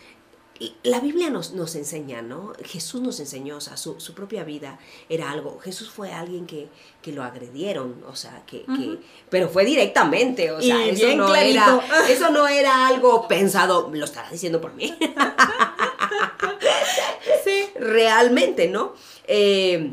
[0.83, 2.53] la Biblia nos, nos, enseña, ¿no?
[2.63, 5.59] Jesús nos enseñó, o sea, su, propia vida era algo.
[5.61, 6.69] Jesús fue alguien que,
[7.13, 8.65] lo agredieron, o sea, que,
[9.31, 14.31] pero fue directamente, o sea, eso no, era, eso no era algo pensado, lo estaba
[14.31, 14.95] diciendo por mí.
[17.45, 17.71] sí.
[17.77, 18.95] Realmente, ¿no?
[19.27, 19.93] Eh,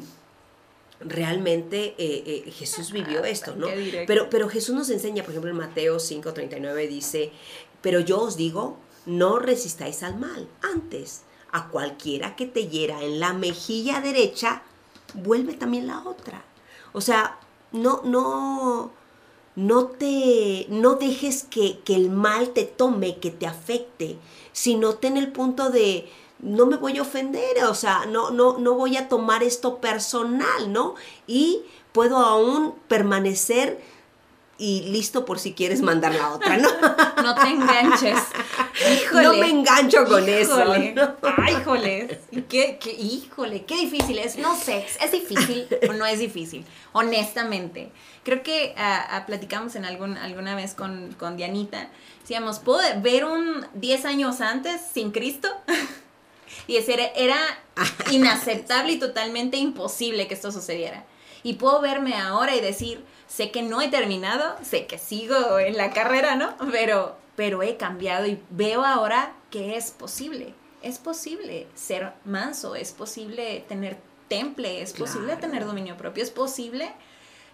[0.99, 3.67] realmente eh, eh, Jesús vivió ah, esto, ¿no?
[4.05, 7.31] Pero, pero Jesús nos enseña, por ejemplo, en Mateo 5:39 dice,
[7.81, 8.77] pero yo os digo,
[9.07, 10.47] no resistáis al mal.
[10.61, 14.61] Antes, a cualquiera que te hiera en la mejilla derecha,
[15.15, 16.43] vuelve también la otra.
[16.93, 17.39] O sea,
[17.71, 18.91] no, no,
[19.55, 24.17] no te, no dejes que, el mal te tome, que te afecte,
[24.51, 28.73] sino ten el punto de, no me voy a ofender, o sea, no, no, no
[28.75, 30.95] voy a tomar esto personal, ¿no?
[31.25, 33.81] Y puedo aún permanecer
[34.57, 36.69] y listo por si quieres mandar la otra, ¿no?
[37.23, 38.19] No te enganches.
[38.91, 39.23] Híjole.
[39.23, 40.63] No me engancho con eso.
[41.37, 42.21] Ay, híjole.
[42.47, 44.37] ¿Qué, qué, híjole, qué difícil es.
[44.37, 46.65] No sé, ¿es difícil o no es difícil?
[46.93, 47.91] Honestamente.
[48.23, 51.89] Creo que ah, ah, platicamos en algún, alguna vez con, con Dianita.
[52.21, 55.49] Decíamos, ¿puedo ver un 10 años antes sin Cristo?
[56.67, 57.37] y decir, era
[58.11, 61.05] inaceptable y totalmente imposible que esto sucediera.
[61.47, 65.77] Y puedo verme ahora y decir, sé que no he terminado, sé que sigo en
[65.77, 66.53] la carrera, ¿no?
[66.73, 70.53] Pero, pero he cambiado y veo ahora que es posible.
[70.81, 73.95] Es posible ser manso, es posible tener
[74.27, 76.91] temple, es posible tener dominio propio, es posible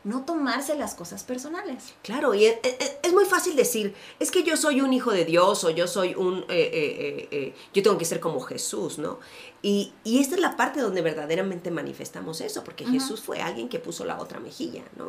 [0.03, 1.93] no tomarse las cosas personales.
[2.01, 5.69] Claro, y es, muy fácil decir, es que yo soy un hijo de Dios o
[5.69, 9.19] yo soy un, eh, eh, eh, yo tengo que ser como Jesús, ¿no?
[9.61, 14.03] Y, esta es la parte donde verdaderamente manifestamos eso, porque Jesús fue alguien que puso
[14.03, 15.07] la otra mejilla, ¿no?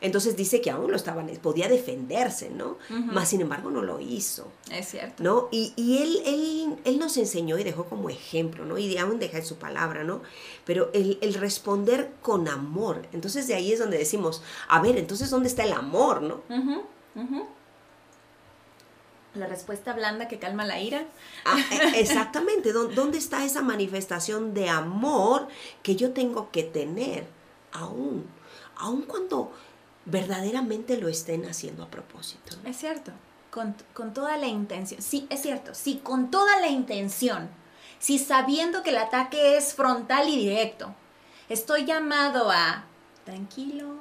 [0.00, 2.78] Entonces dice que aún lo estaban, podía defenderse, ¿no?
[2.88, 4.52] Más sin embargo no lo hizo.
[4.70, 5.22] Es cierto.
[5.22, 5.48] ¿No?
[5.50, 8.78] Y, él, él, él, nos enseñó y dejó como ejemplo, ¿no?
[8.78, 10.22] Y aún deja su palabra, ¿no?
[10.64, 13.06] Pero el, responder con amor.
[13.12, 16.42] Entonces de ahí es donde decimos, a ver, entonces ¿dónde está el amor, ¿no?
[19.34, 21.06] La respuesta blanda que calma la ira.
[21.44, 25.48] Ah, e, exactamente, ¿dónde está esa manifestación de amor
[25.82, 27.26] que yo tengo que tener
[27.72, 28.26] aún?
[28.76, 29.52] Aún cuando
[30.06, 32.56] verdaderamente lo estén haciendo a propósito.
[32.64, 33.12] Es cierto,
[33.50, 35.02] con, toda la intención.
[35.02, 37.50] Sí, es cierto, sí, con toda la intención.
[37.98, 40.94] Si sabiendo que el ataque es frontal y directo,
[41.48, 42.84] estoy llamado a
[43.24, 43.96] tranquilo,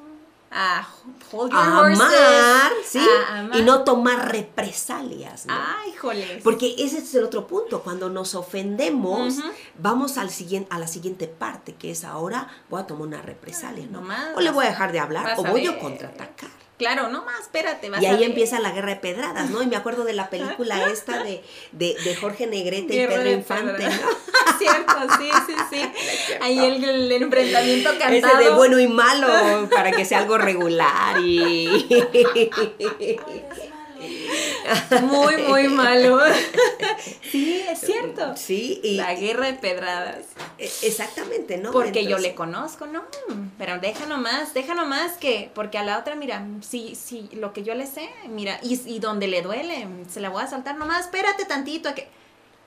[0.55, 0.87] a
[1.31, 3.05] hold your amar, ¿sí?
[3.53, 5.45] y no tomar represalias.
[5.45, 5.53] ¿no?
[5.53, 6.41] Ay, joles.
[6.43, 7.81] Porque ese es el otro punto.
[7.81, 9.35] Cuando nos ofendemos,
[9.77, 13.85] vamos al siguiente, a la siguiente parte, que es ahora voy a tomar una represalia,
[13.87, 14.01] ¿no?
[14.35, 16.64] o le voy a dejar de hablar, o voy a contraatacar.
[16.77, 17.89] Claro, no más, espérate.
[18.01, 19.61] y ahí empieza la guerra de pedradas, ¿no?
[19.63, 23.91] Y me acuerdo de la película esta de, de, Jorge Negrete y Pedro Infante, ¿no?
[24.59, 26.33] Cierto, sí, sí, sí.
[26.41, 28.39] Ahí el, enfrentamiento cantado.
[28.39, 29.27] Ese de bueno y malo,
[29.69, 31.87] para que sea algo regular y...
[35.01, 36.19] Muy, muy malo.
[37.29, 38.35] Sí, es cierto.
[38.35, 40.25] Sí, y, la guerra de pedradas.
[40.57, 41.71] E, exactamente, ¿no?
[41.71, 43.03] Porque yo le conozco, ¿no?
[43.57, 47.63] Pero deja nomás, deja nomás que, porque a la otra, mira, si, si lo que
[47.63, 51.05] yo le sé, mira, y, y donde le duele, se la voy a saltar nomás,
[51.05, 52.07] espérate tantito a que...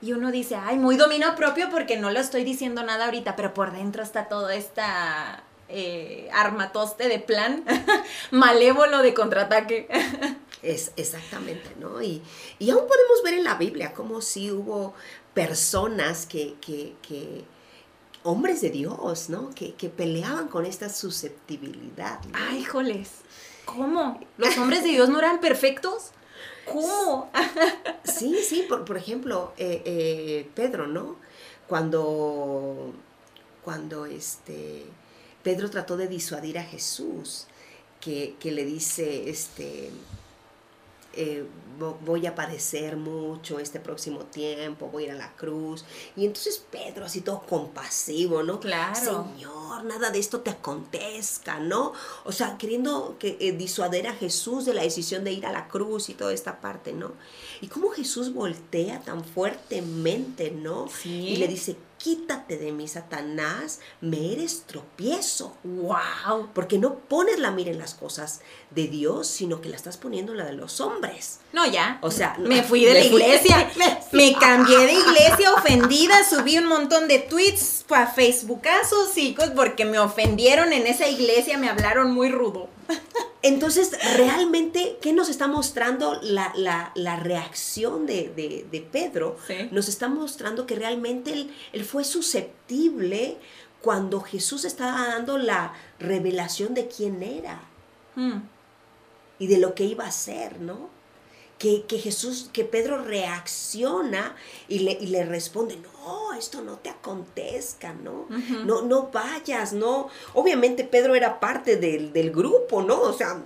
[0.01, 3.53] Y uno dice, ay, muy dominio propio porque no lo estoy diciendo nada ahorita, pero
[3.53, 7.63] por dentro está todo esta eh, armatoste de plan
[8.31, 9.87] malévolo de contraataque.
[10.61, 12.01] Es exactamente, ¿no?
[12.01, 12.21] Y,
[12.59, 14.93] y aún podemos ver en la Biblia como si hubo
[15.33, 17.45] personas que, que, que
[18.23, 19.51] hombres de Dios, ¿no?
[19.51, 22.19] Que, que peleaban con esta susceptibilidad.
[22.25, 22.37] ¿no?
[22.37, 23.09] Ay, híjoles.
[23.65, 24.19] ¿Cómo?
[24.37, 26.11] ¿Los hombres de Dios no eran perfectos?
[26.65, 27.31] ¿Cómo?
[28.03, 31.15] Sí, sí, por, por ejemplo, eh, eh, Pedro, ¿no?
[31.67, 32.91] Cuando,
[33.63, 34.85] cuando este,
[35.43, 37.45] Pedro trató de disuadir a Jesús,
[38.01, 39.91] que, que le dice, este,
[41.13, 41.45] eh,
[42.05, 45.85] voy a padecer mucho este próximo tiempo, voy a ir a la cruz.
[46.15, 48.59] Y entonces Pedro, así todo compasivo, ¿no?
[48.59, 49.27] Claro.
[49.35, 51.93] Señor, nada de esto te acontezca, ¿no?
[52.25, 55.67] O sea, queriendo que eh, disuadir a Jesús de la decisión de ir a la
[55.67, 57.13] cruz y toda esta parte, ¿no?
[57.61, 60.87] Y cómo Jesús voltea tan fuertemente, ¿no?
[60.89, 61.29] Sí.
[61.29, 65.55] Y le dice, quítate de mí, Satanás, me eres tropiezo.
[65.63, 66.49] ¡Wow!
[66.55, 70.31] Porque no pones la mira en las cosas de Dios, sino que la estás poniendo
[70.31, 71.41] en la de los hombres.
[71.53, 71.99] No, ya.
[72.01, 73.69] O sea, me fui de me la fui de la iglesia.
[73.71, 74.07] iglesia.
[74.13, 76.15] Me cambié de iglesia ofendida.
[76.27, 81.57] Subí un montón de tweets a Facebookazos, chicos, porque me ofendieron en esa iglesia.
[81.57, 82.69] Me hablaron muy rudo.
[83.41, 89.37] Entonces, realmente, ¿qué nos está mostrando la, la- la reacción de, de- de Pedro?
[89.47, 89.69] Sí.
[89.71, 93.37] Nos está mostrando que realmente él, él fue susceptible
[93.81, 97.61] cuando Jesús estaba dando la revelación de quién era
[98.15, 98.39] Hmm.
[99.37, 100.89] y de lo que iba a hacer, ¿no?
[101.59, 104.35] Que, que Jesús, que Pedro reacciona
[104.69, 108.27] y le, y le responde, no, esto no te acontezca, ¿no?
[108.65, 110.07] No, no vayas, ¿no?
[110.33, 113.01] Obviamente Pedro era parte del, del grupo, ¿no?
[113.01, 113.41] O sea...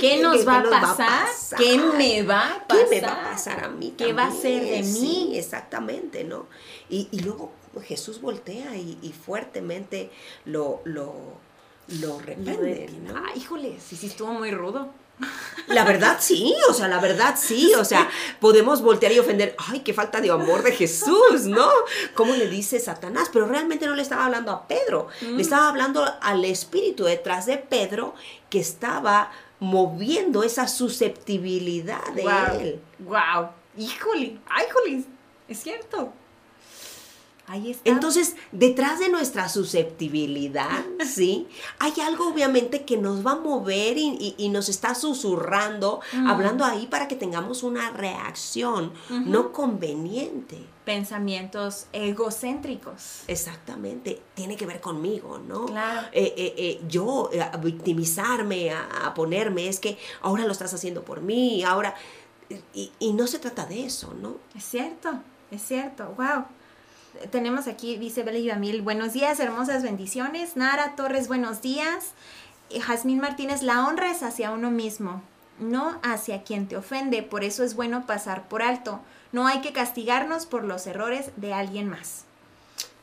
[0.00, 1.28] ¿Qué nos, va, a nos pasar?
[1.58, 2.88] ¿Qué me va a pasar?
[2.88, 3.94] ¿Qué me va a pasar a mí?
[3.98, 4.84] ¿Qué va a ser de mí?
[4.84, 6.46] Sí, exactamente, ¿no?
[6.88, 10.10] Y, y luego Jesús voltea y, y fuertemente
[10.44, 11.14] lo, lo,
[12.00, 13.14] lo reprende, ¿no?
[13.26, 14.88] Ay, híjole, sí, sí, estuvo muy rudo.
[15.68, 18.08] La verdad sí, o sea, la verdad sí, o sea,
[18.40, 21.68] podemos voltear y ofender, ay, qué falta de amor de Jesús, ¿no?
[22.14, 23.30] ¿Cómo le dice Satanás?
[23.32, 27.56] Pero realmente no le estaba hablando a Pedro, le estaba hablando al espíritu detrás de
[27.58, 28.14] Pedro
[28.50, 32.60] que estaba moviendo esa susceptibilidad de wow.
[32.60, 32.80] él.
[32.98, 33.50] Wow.
[33.78, 35.04] Híjole, ay, híjole,
[35.48, 36.12] es cierto.
[37.46, 37.90] Ahí está.
[37.90, 41.46] Entonces, detrás de nuestra susceptibilidad, ¿sí?
[41.78, 46.64] Hay algo obviamente que nos va a mover y, y- y nos está susurrando, hablando
[46.64, 50.58] ahí para que tengamos una reacción no conveniente.
[50.84, 53.22] pensamientos egocéntricos.
[53.26, 55.66] Exactamente, tiene que ver conmigo, ¿no?
[55.66, 56.08] Claro.
[56.12, 61.02] Eh, eh, eh, yo a victimizarme, a, a ponerme, es que ahora lo estás haciendo
[61.04, 61.94] por mí, ahora...
[62.74, 64.36] Y, y no se trata de eso, ¿no?
[64.54, 65.10] Es cierto,
[65.50, 66.14] es cierto.
[66.18, 66.44] Wow.
[67.30, 70.56] Tenemos aquí, dice Beli Damiel, buenos días, hermosas bendiciones.
[70.56, 72.10] Nara Torres, buenos días.
[72.70, 75.22] Eh, Jazmín Martínez, la honra es hacia uno mismo,
[75.60, 77.22] no hacia quien te ofende.
[77.22, 79.00] Por eso es bueno pasar por alto.
[79.32, 82.24] No hay que castigarnos por los errores de alguien más.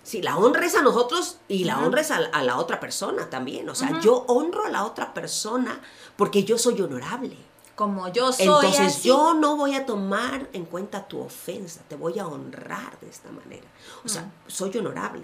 [0.04, 1.86] Sí, la honra es a nosotros y la Ujú.
[1.88, 3.70] honra es a, a la otra persona también.
[3.70, 5.80] O sea, yo honro a la otra persona
[6.18, 7.38] porque yo soy honorable.
[7.82, 9.08] Como yo soy Entonces así.
[9.08, 13.32] yo no voy a tomar en cuenta tu ofensa, te voy a honrar de esta
[13.32, 13.66] manera.
[14.06, 15.24] O sea, soy honorable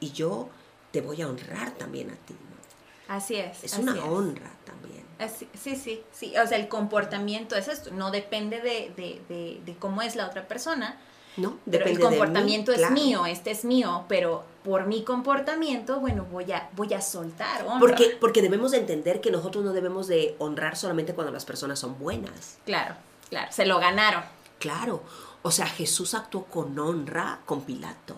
[0.00, 0.48] y yo
[0.90, 2.32] te voy a honrar también a ti.
[2.34, 3.14] ¿no?
[3.14, 3.62] Así es.
[3.62, 4.02] Es así una es.
[4.04, 5.04] honra también.
[5.18, 6.32] Así- sí, sí, sí.
[6.42, 7.90] O sea, el comportamiento es esto.
[7.90, 10.98] No depende de, de, de, de cómo es la otra persona.
[11.36, 11.58] ¿No?
[11.70, 12.94] Pero el mí, comportamiento es claro.
[12.94, 17.78] mío, este es mío, pero por mi comportamiento, bueno, voy a, voy a soltar honra.
[17.78, 21.78] Porque, porque debemos de entender que nosotros no debemos de honrar solamente cuando las personas
[21.78, 22.58] son buenas.
[22.66, 22.96] Claro,
[23.28, 24.24] claro, se lo ganaron.
[24.58, 25.02] Claro.
[25.42, 28.16] O sea, Jesús actuó con honra con Pilato.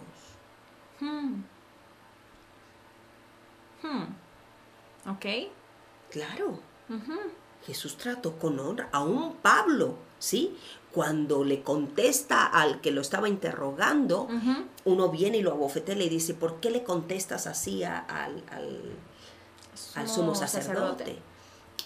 [1.00, 1.42] Hmm.
[3.82, 5.10] Hmm.
[5.10, 5.26] Ok.
[6.10, 6.58] Claro.
[6.88, 7.18] Ujú.
[7.64, 8.88] Jesús trató con honra.
[8.92, 10.56] Aún Pablo, ¿sí?
[10.92, 14.64] Cuando le contesta al que lo estaba interrogando, Ujú.
[14.84, 18.42] uno viene y lo abofetea y le dice, ¿por qué le contestas así a- al,
[18.50, 18.80] al,
[19.94, 21.16] al sumo sacerdote?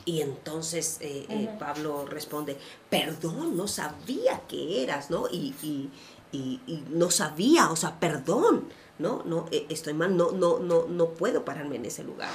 [0.04, 1.58] Y entonces eh, eh, Ujú.
[1.58, 2.56] Pablo responde,
[2.90, 5.28] perdón, no sabía que eras, ¿no?
[5.30, 5.90] Y, y-
[6.32, 9.22] y- y no sabía, o sea, perdón, ¿no?
[9.24, 12.30] No, eh, estoy mal, no, no, no, no puedo pararme en ese lugar,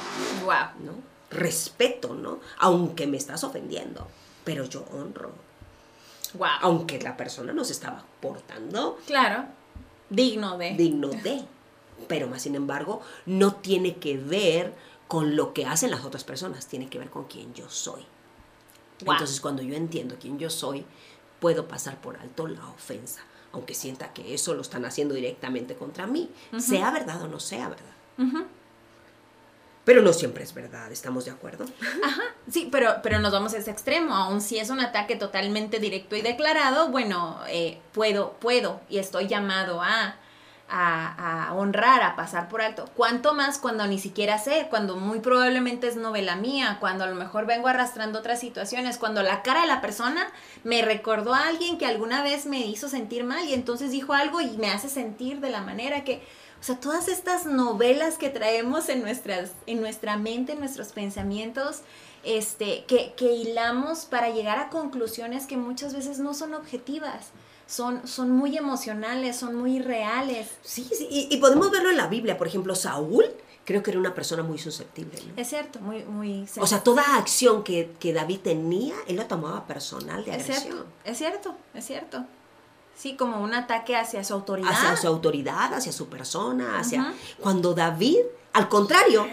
[0.46, 0.86] Wow.
[0.86, 0.94] ¿no?
[1.30, 2.40] Respeto, ¿no?
[2.60, 4.08] Aunque me estás ofendiendo,
[4.46, 5.32] pero yo honro,
[6.34, 6.48] Wow.
[6.62, 9.46] aunque la persona no se estaba portando Claro.
[10.10, 10.74] Digno de.
[10.76, 11.44] digno de,
[12.08, 14.74] pero más sin embargo, no tiene que ver
[15.08, 18.06] con lo que hacen las otras personas, tiene que ver con quién yo soy.
[19.06, 19.14] Wow.
[19.14, 20.86] Entonces, cuando yo entiendo quién yo soy,
[21.40, 26.08] puedo pasar por alto la ofensa, aunque sienta que eso lo están haciendo directamente contra
[26.08, 27.96] mí, sea verdad o no sea verdad.
[28.18, 28.46] Ujú.
[29.84, 31.66] Pero no siempre es verdad, ¿estamos de acuerdo?
[32.04, 34.14] Ajá, sí, pero, pero nos vamos a ese extremo.
[34.16, 39.28] Aun si es un ataque totalmente directo y declarado, bueno, eh, puedo, puedo y estoy
[39.28, 40.18] llamado a,
[40.70, 42.86] a, a, honrar, a pasar por alto.
[42.96, 44.68] ¿Cuánto más cuando ni siquiera sé?
[44.70, 49.24] Cuando muy probablemente es novela mía, cuando a lo mejor vengo arrastrando otras situaciones, cuando
[49.24, 50.28] la cara de la persona
[50.64, 54.42] me recordó a alguien que alguna vez me hizo sentir mal y entonces dijo algo
[54.42, 56.22] y me hace sentir de la manera que...
[56.62, 61.82] O sea, todas estas novelas que traemos en, nuestras, en nuestra mente, en nuestros pensamientos,
[62.24, 67.32] este, que, que hilamos para llegar a conclusiones que muchas veces no son objetivas
[67.72, 70.50] son, son muy emocionales, son muy reales.
[70.62, 72.38] Sí, sí, y, podemos verlo en la Biblia.
[72.38, 73.24] Por ejemplo, Saúl
[73.64, 75.18] creo que era una persona muy susceptible.
[75.38, 76.04] Es cierto, muy...
[76.04, 80.86] muy o sea, toda acción que, David tenía, él la tomaba personal de es Cierto,
[81.06, 82.26] es cierto, es cierto.
[83.02, 84.70] Sí, como un ataque hacia su autoridad.
[84.72, 87.16] Hacia su autoridad, hacia su persona, hacia...
[87.40, 88.20] Cuando David,
[88.54, 89.26] al contrario,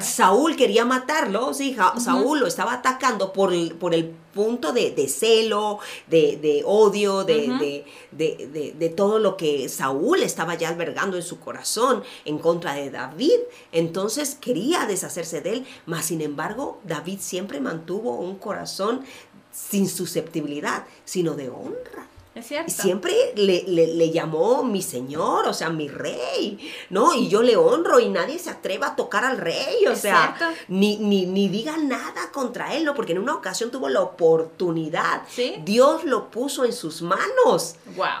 [0.00, 5.80] Saúl quería matarlo, sí, Saúl lo estaba atacando por el, por el punto de, celo,
[6.06, 12.38] de, odio, de, de, todo lo que Saúl estaba ya albergando en su corazón en
[12.38, 13.38] contra de David.
[13.70, 19.04] Entonces quería deshacerse de él, mas sin embargo David siempre mantuvo un corazón
[19.52, 22.07] sin susceptibilidad, sino de honra.
[22.66, 26.58] Y siempre le, llamó mi señor, o sea, mi rey,
[26.90, 27.14] ¿no?
[27.14, 30.36] Y yo le honro y nadie se atreva a tocar al rey, o sea,
[30.68, 32.94] ni, ni, ni, diga nada contra él, ¿no?
[32.94, 35.22] Porque en una ocasión tuvo la oportunidad.
[35.64, 37.76] Dios lo puso en sus manos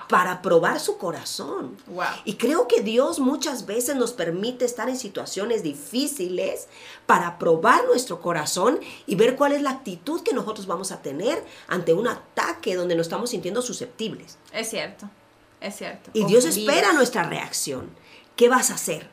[0.08, 1.76] para probar su corazón.
[2.24, 6.68] Y creo que Dios muchas veces nos permite estar en situaciones difíciles
[7.06, 11.42] para probar nuestro corazón y ver cuál es la actitud que nosotros vamos a tener
[11.66, 14.07] ante un ataque donde nos estamos sintiendo susceptibles.
[14.52, 15.08] Es cierto,
[15.60, 16.10] es cierto.
[16.14, 17.90] Y Dios espera nuestra reacción.
[18.36, 19.08] ¿Qué vas a hacer?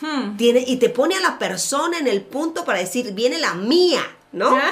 [0.00, 0.36] Hmm.
[0.36, 4.02] Tiene, y te pone a la persona en el punto para decir, viene la mía,
[4.32, 4.58] ¿no?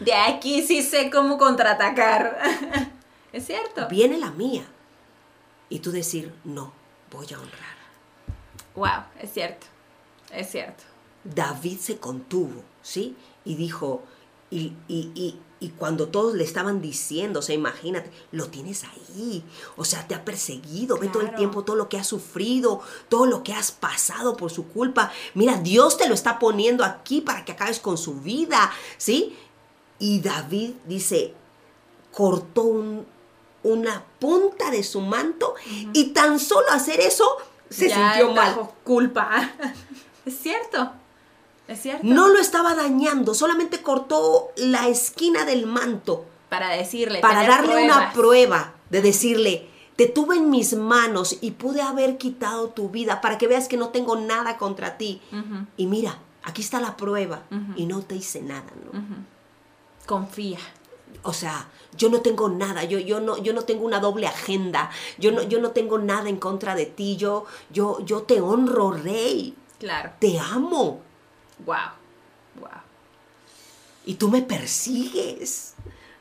[0.00, 2.38] De aquí sí sé cómo contraatacar.
[3.32, 3.88] es cierto.
[3.88, 4.64] Viene la mía.
[5.68, 6.72] Y tú decir, no,
[7.10, 7.72] voy a honrar.
[8.74, 9.66] Wow, es cierto,
[10.32, 10.84] es cierto.
[11.24, 13.16] David se contuvo, ¿sí?
[13.44, 14.02] Y dijo,
[14.50, 15.38] y, y, y,
[15.70, 19.44] cuando todos le estaban diciendo, o sea, imagínate, lo tienes ahí,
[19.76, 23.26] o sea, te ha perseguido, ve todo el tiempo todo lo que has sufrido, todo
[23.26, 25.12] lo que has pasado por su culpa.
[25.34, 29.36] Mira, Dios te lo está poniendo aquí para que acabes con su vida, ¿sí?
[29.98, 31.34] Y David dice,
[32.10, 32.64] cortó
[33.62, 35.54] una punta de su manto
[35.92, 37.36] y tan solo hacer eso
[37.70, 38.70] se sintió mal.
[38.84, 39.52] culpa.
[40.26, 40.92] es cierto.
[41.72, 42.06] Es cierto.
[42.06, 46.24] No lo estaba dañando, solamente cortó la esquina del manto.
[46.48, 47.20] Para decirle.
[47.20, 52.68] Para darle una prueba de decirle, te tuve en mis manos y pude haber quitado
[52.68, 55.20] tu vida para que veas que no tengo nada contra ti.
[55.76, 57.42] Y mira, aquí está la prueba
[57.76, 59.02] y no te hice nada, ¿no?
[60.06, 60.58] Confía
[61.22, 64.90] o sea, yo no tengo nada, yo, yo, no, yo no tengo una doble agenda,
[65.18, 68.92] yo no, yo no tengo nada en contra de ti, yo, yo, yo te honro,
[68.92, 69.54] rey.
[69.78, 70.12] Claro.
[70.18, 71.00] Te amo.
[71.60, 71.92] Wow,
[72.60, 72.68] wow.
[74.04, 75.74] Y tú me persigues,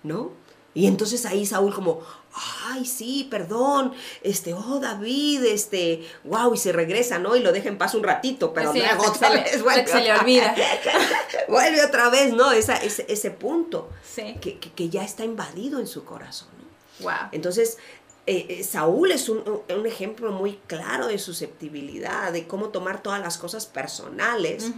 [0.03, 0.31] ¿no?
[0.73, 2.01] Y entonces ahí Saúl como,
[2.69, 7.35] ay, sí, perdón, este, oh, David, este, wow, y se regresa, ¿no?
[7.35, 10.55] Y lo deja en paz un ratito, pero luego otra vez, vuelve se le olvida.
[11.49, 12.51] vuelve otra vez, ¿no?
[12.51, 16.47] Esa, ese, ese punto que, que, ya está invadido en su corazón.
[16.57, 17.05] ¿no?
[17.05, 17.29] Wow.
[17.33, 17.77] Entonces,
[18.25, 23.19] eh, eh, Saúl es un, un, ejemplo muy claro de susceptibilidad, de cómo tomar todas
[23.19, 24.71] las cosas personales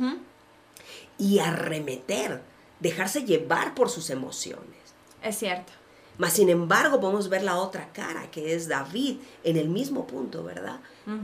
[1.17, 2.41] y arremeter,
[2.79, 4.77] dejarse llevar por sus emociones.
[5.21, 5.71] Es cierto.
[6.17, 10.43] Mas, sin embargo, podemos ver la otra cara, que es David, en el mismo punto,
[10.43, 10.79] ¿verdad?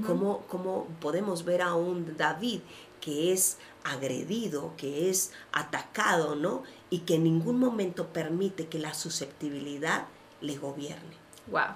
[0.06, 2.62] ¿Cómo, ¿Cómo, podemos ver a un David
[3.00, 6.64] que es agredido, que es atacado, ¿no?
[6.90, 10.08] Y que en ningún momento permite que la susceptibilidad
[10.42, 11.16] le gobierne.
[11.48, 11.76] Wow.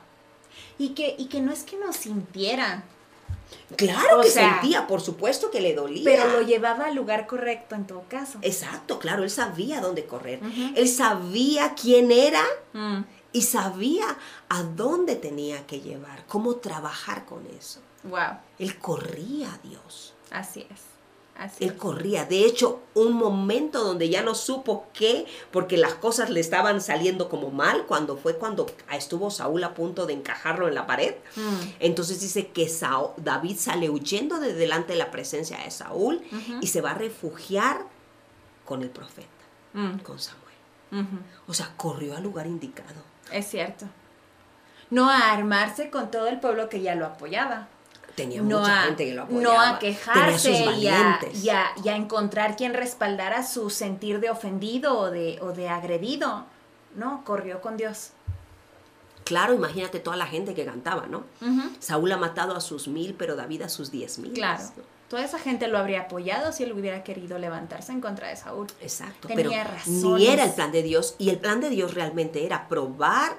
[0.78, 2.84] Y que, y que no es que no sintiera,
[3.76, 6.04] Claro que sentía, por supuesto que le dolía.
[6.04, 8.40] Pero lo llevaba al lugar correcto en todo caso.
[8.42, 10.40] Exacto, claro, él sabía dónde correr.
[10.76, 13.02] Él sabía quién era mm.
[13.32, 14.06] y sabía
[14.50, 17.80] a dónde tenía que llevar, cómo trabajar con eso.
[18.04, 18.38] Wow.
[18.60, 20.14] Él corría a Dios.
[20.30, 20.93] Así es
[21.60, 22.26] él corría.
[22.26, 27.30] De hecho, un momento donde ya no supo qué, porque las cosas le estaban saliendo
[27.30, 31.16] como mal, cuando fue cuando estuvo Saúl a punto de encajarlo en la pared.
[31.36, 31.70] Mm.
[31.80, 32.72] Entonces dice que
[33.18, 36.22] David sale huyendo de delante de la presencia de Saúl
[36.62, 37.86] y se va a refugiar
[38.66, 39.28] con el profeta,
[39.74, 40.00] mm.
[40.00, 40.44] con Samuel.
[41.48, 43.02] O sea, corrió al lugar indicado.
[43.32, 43.88] Es cierto.
[44.92, 47.68] No a armarse con todo el pueblo que ya lo apoyaba
[48.16, 49.44] tenía mucha gente que lo apoyaba.
[49.44, 51.50] No a quejarse y a, y,
[51.90, 56.46] a, encontrar quien respaldara su sentir de ofendido o de, o de agredido.
[56.96, 58.12] No, corrió con Dios.
[59.24, 61.24] Claro, imagínate toda la gente que cantaba, ¿no?
[61.80, 64.34] Saúl ha matado a sus mil, pero David a sus diez mil.
[64.34, 64.64] Claro.
[65.10, 68.68] Toda esa gente lo habría apoyado si él hubiera querido levantarse en contra de Saúl.
[68.82, 69.28] Exacto.
[69.28, 70.04] Tenía pero razones.
[70.04, 71.16] Ni era el plan de Dios.
[71.20, 73.38] Y el plan de Dios realmente era probar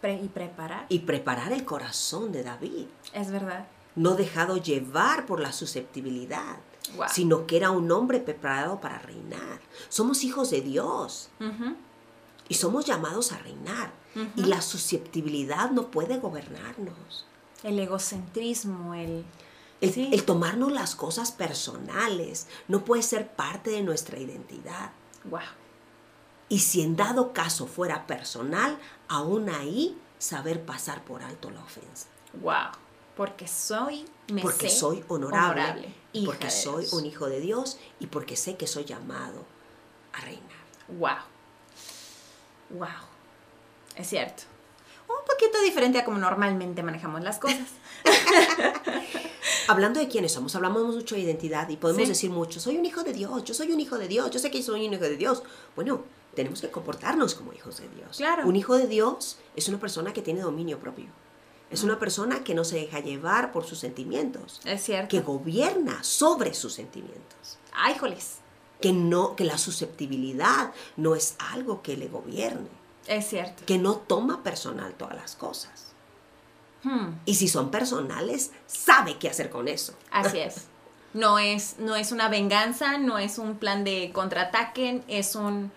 [0.00, 0.86] Pre- y preparar.
[0.88, 2.86] y preparar el corazón de David.
[3.12, 3.66] Es verdad.
[3.94, 6.56] No dejado llevar por la susceptibilidad,
[6.96, 7.06] Wow.
[7.10, 9.60] sino que era un hombre preparado para reinar.
[9.88, 11.30] Somos hijos de Dios
[12.48, 13.92] y somos llamados a reinar.
[14.36, 17.26] Y la susceptibilidad no puede gobernarnos.
[17.62, 19.24] El egocentrismo, el...
[19.80, 20.10] El, Sí.
[20.12, 24.92] el tomarnos las cosas personales no puede ser parte de nuestra identidad.
[25.24, 25.40] Wow.
[26.48, 28.78] Y si en dado caso fuera personal,
[29.08, 32.06] aún ahí saber pasar por alto la ofensa.
[32.34, 32.72] Wow.
[33.16, 36.92] Porque soy, me porque sé soy honorable, honorable, hija porque soy Dios.
[36.94, 39.44] un hijo de Dios y porque sé que soy llamado
[40.14, 40.42] a reinar.
[40.88, 41.18] Wow.
[42.70, 42.88] Wow.
[43.96, 44.44] Es cierto.
[45.08, 47.68] Un poquito diferente a como normalmente manejamos las cosas.
[49.68, 52.08] Hablando de quiénes somos, hablamos mucho de identidad y podemos Sí.
[52.08, 54.50] decir mucho, soy un hijo de Dios, yo soy un hijo de Dios, yo sé
[54.50, 55.42] que soy un hijo de Dios.
[55.76, 56.02] Bueno,
[56.34, 58.16] tenemos que comportarnos como hijos de Dios.
[58.16, 58.46] Claro.
[58.48, 61.06] Un hijo de Dios es una persona que tiene dominio propio.
[61.72, 65.08] Es una persona que no se deja llevar por sus sentimientos, Es cierto.
[65.08, 67.58] que gobierna sobre sus sentimientos.
[67.72, 68.36] Ay, joles.
[68.80, 72.68] Que no que la susceptibilidad no es algo que le gobierne,
[73.06, 73.64] Es cierto.
[73.64, 75.92] que no toma personal todas las cosas.
[76.82, 79.94] Hmm, Y si son personales, sabe qué hacer con eso.
[80.10, 80.66] Así es.
[81.14, 85.70] No es, no es una venganza, no es un plan de contraataque, es un,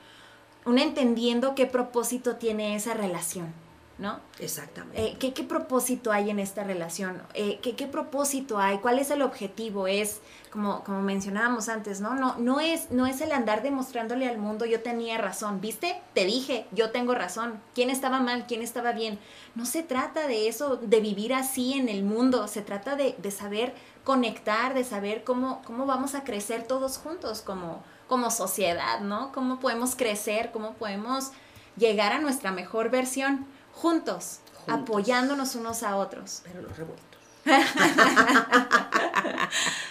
[0.64, 3.54] un entendiendo qué propósito tiene esa relación,
[3.98, 4.20] ¿no?
[4.40, 5.02] Exactamente.
[5.02, 7.22] Eh, ¿qué, qué propósito hay en esta relación?
[7.34, 8.80] Eh, ¿qué, qué propósito hay?
[8.80, 9.88] ¿Cuál es el objetivo?
[9.88, 10.20] Es,
[10.50, 12.14] como, como mencionábamos antes, ¿no?
[12.14, 16.02] No, no, es, no es el andar demostrándole al mundo yo tenía razón, ¿viste?
[16.14, 17.62] Te dije, yo tengo razón.
[17.74, 18.46] ¿Quién estaba mal?
[18.48, 19.18] ¿Quién estaba bien?
[19.56, 23.32] No se trata de eso, de vivir así en el mundo, se trata de, de
[23.32, 23.74] saber
[24.04, 29.32] conectar, de saber cómo, cómo vamos a crecer todos juntos como, como sociedad, ¿no?
[29.32, 31.32] Cómo podemos crecer, cómo podemos
[31.78, 33.46] llegar a nuestra mejor versión
[33.76, 34.82] juntos, Juntos.
[34.82, 36.42] apoyándonos unos a otros.
[36.44, 37.06] Pero los revueltos.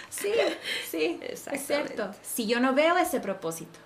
[0.09, 0.31] Sí,
[0.89, 2.09] sí, es cierto.
[2.23, 3.79] Si yo no veo ese propósito,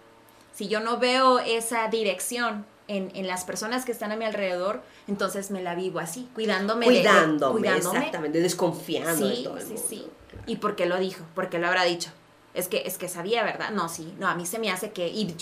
[0.53, 4.81] si yo no veo esa dirección en, en las personas que están a mi alrededor,
[5.07, 6.85] entonces me la vivo así, cuidándome.
[6.85, 7.97] de- de- Cuidándome, cuidándome.
[7.99, 9.85] exactamente, desconfiando de Sí, todo el sí, mundo.
[9.89, 10.07] sí.
[10.45, 11.23] ¿Y por qué lo dijo?
[11.35, 12.11] ¿Por qué lo habrá dicho?
[12.53, 13.71] Es que, es que sabía, ¿verdad?
[13.71, 15.07] No, sí, no, a mí se me hace que...
[15.07, 15.35] Y,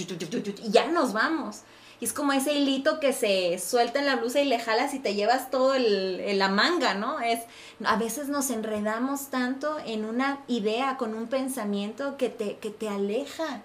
[0.64, 1.62] y ya nos vamos.
[2.00, 5.00] Y es como ese hilito que se suelta en la blusa y le jalas y
[5.00, 7.20] te llevas todo el, la manga, ¿no?
[7.20, 7.40] Es,
[7.84, 12.88] a veces nos enredamos tanto en una idea, con un pensamiento que te, que te
[12.88, 13.62] aleja.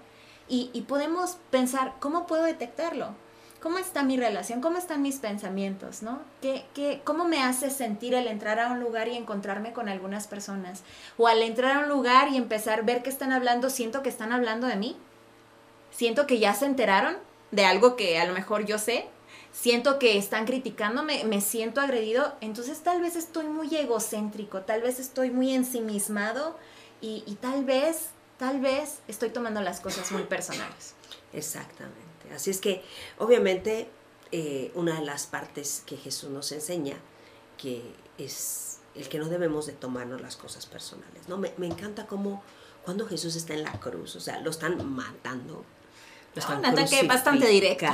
[0.48, 3.14] Y, y podemos pensar, ¿cómo puedo detectarlo?
[3.62, 4.60] ¿Cómo está mi relación?
[4.60, 6.02] ¿Cómo están mis pensamientos?
[6.02, 6.20] ¿no?
[6.40, 10.26] ¿Qué, qué, ¿Cómo me hace sentir el entrar a un lugar y encontrarme con algunas
[10.26, 10.82] personas?
[11.16, 14.08] O al entrar a un lugar y empezar a ver que están hablando, siento que
[14.08, 14.96] están hablando de mí.
[15.92, 17.16] Siento que ya se enteraron
[17.52, 19.06] de algo que a lo mejor yo sé.
[19.52, 22.34] Siento que están criticándome, me siento agredido.
[22.40, 26.56] Entonces tal vez estoy muy egocéntrico, tal vez estoy muy ensimismado
[27.00, 30.94] y, y tal vez, tal vez estoy tomando las cosas muy personales.
[31.32, 32.00] Exactamente.
[32.34, 32.82] Así es que,
[33.18, 33.88] obviamente,
[34.32, 36.96] eh, una de las partes que Jesús nos enseña,
[37.58, 37.82] que
[38.16, 41.28] es el que no debemos de tomarnos las cosas personales.
[41.28, 41.36] ¿no?
[41.36, 42.42] Me, me encanta cómo
[42.84, 45.64] cuando Jesús está en la cruz, o sea, lo están matando.
[46.34, 47.86] Están un ataque bastante directo.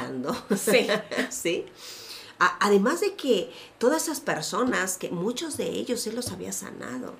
[0.56, 0.86] Sí.
[1.30, 1.66] ¿Sí?
[2.38, 7.14] A- además de que todas esas personas, que muchos de ellos Él los había sanado.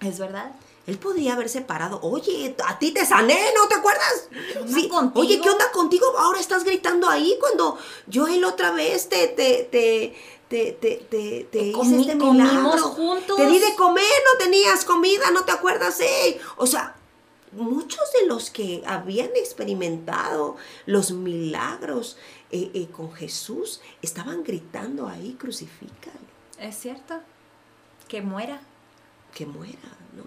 [0.00, 0.52] ¿Es verdad?
[0.86, 4.28] Él podría haberse parado, oye, a ti te sané, ¿no te acuerdas?
[4.66, 5.20] Sí, contigo?
[5.20, 6.04] Oye, ¿qué onda contigo?
[6.18, 10.16] Ahora estás gritando ahí cuando yo él otra vez te, te, te,
[10.48, 12.82] te, te, te, te hice Comi- este milagro.
[12.90, 13.36] juntos.
[13.36, 16.00] Te di de comer, no tenías comida, ¿no te acuerdas?
[16.00, 16.40] ey?
[16.56, 16.96] O sea,
[17.52, 22.16] muchos de los que habían experimentado los milagros
[22.50, 26.18] eh, eh, con Jesús estaban gritando ahí, crucifícale,
[26.58, 27.20] ¿Es cierto?
[28.08, 28.60] Que muera.
[29.34, 29.78] que muera,
[30.16, 30.24] ¿no?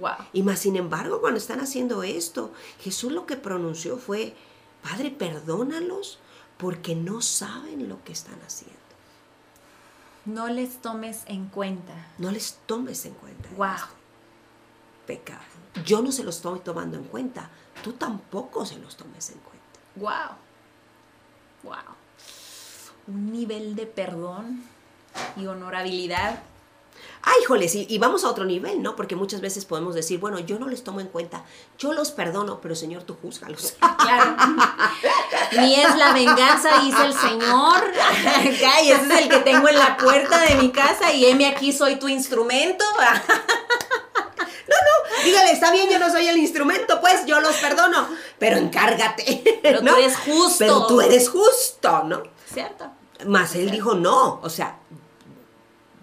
[0.00, 0.26] Wow.
[0.32, 4.34] Y más sin embargo, cuando están haciendo esto, Jesús lo que pronunció fue,
[4.82, 6.18] Padre, perdónalos
[6.58, 8.76] porque no saben lo que están haciendo.
[10.24, 11.94] No les tomes en cuenta.
[12.18, 13.48] No les tomes en cuenta.
[13.56, 13.88] Wow.
[15.06, 15.40] Pecado.
[15.84, 17.50] Yo no se los estoy tomando en cuenta.
[17.82, 19.58] Tú tampoco se los tomes en cuenta.
[19.96, 20.36] Wow.
[21.62, 21.94] Wow.
[23.06, 24.64] Un nivel de perdón
[25.36, 26.42] y honorabilidad.
[27.22, 28.96] Ay, joles, y, y vamos a otro nivel, ¿no?
[28.96, 31.44] Porque muchas veces podemos decir, bueno, yo no les tomo en cuenta,
[31.78, 33.76] yo los perdono, pero Señor, tú júzgalos.
[33.98, 34.36] Claro.
[35.52, 37.82] Ni es la venganza, dice el Señor.
[38.44, 41.72] y ese es el que tengo en la puerta de mi casa y heme aquí
[41.72, 42.84] soy tu instrumento.
[45.30, 48.08] No, no, dígale, está bien, yo no soy el instrumento, pues yo los perdono,
[48.38, 49.60] pero encárgate.
[49.62, 50.56] Pero tú eres justo.
[50.58, 52.22] Pero tú eres justo, ¿no?
[52.52, 52.90] Cierto.
[53.26, 54.78] Más él dijo, no, o sea,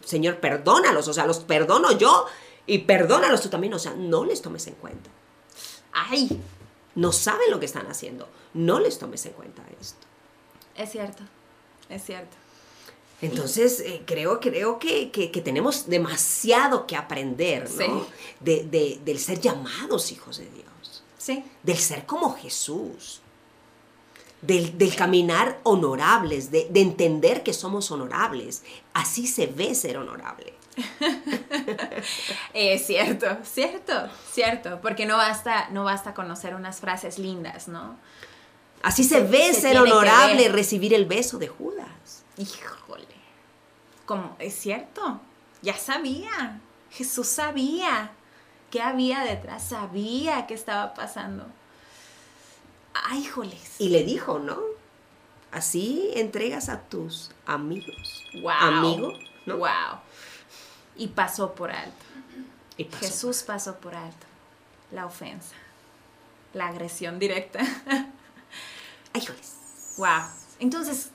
[0.03, 2.27] Señor, perdónalos, o sea, los perdono yo
[2.67, 5.09] y perdónalos tú también, o sea, no les tomes en cuenta.
[5.93, 6.41] Ay,
[6.95, 10.05] No saben lo que están haciendo, no les tomes en cuenta esto.
[10.75, 11.23] es cierto,
[11.89, 12.35] es cierto.
[13.21, 17.77] Entonces, eh, creo, creo que, que- que tenemos demasiado que aprender, ¿no?
[17.77, 18.05] Sí.
[18.39, 23.21] De, de- del ser llamados hijos de Dios, Sí, del ser como Jesús,
[24.41, 28.61] del, del caminar honorables, de, de entender que somos honorables.
[28.93, 30.53] Así se ve ser honorable.
[32.53, 33.93] es cierto, cierto,
[34.31, 34.79] cierto.
[34.81, 37.97] Porque no basta, no basta conocer unas frases lindas, ¿no?
[38.83, 42.23] Así se ve Se ser honorable recibir el beso de Judas.
[42.37, 43.07] Híjole.
[44.05, 45.19] Como, es cierto,
[45.61, 46.61] ya sabía.
[46.91, 48.11] Jesús sabía
[48.69, 51.45] qué había detrás, sabía qué estaba pasando.
[52.93, 53.75] Ay, híjoles.
[53.79, 54.59] Y le dijo, ¿no?
[55.51, 58.23] Así entregas a tus amigos.
[58.41, 58.51] Wow.
[58.59, 59.13] Amigo,
[59.45, 59.57] ¿no?
[59.57, 59.99] Wow.
[60.95, 62.05] Y pasó por alto.
[62.77, 63.05] Y pasó.
[63.05, 64.27] Jesús pasó por alto
[64.91, 65.55] la ofensa,
[66.53, 67.59] la agresión directa.
[69.13, 69.95] Ay, híjoles.
[69.97, 70.23] wow.
[70.59, 71.11] Entonces,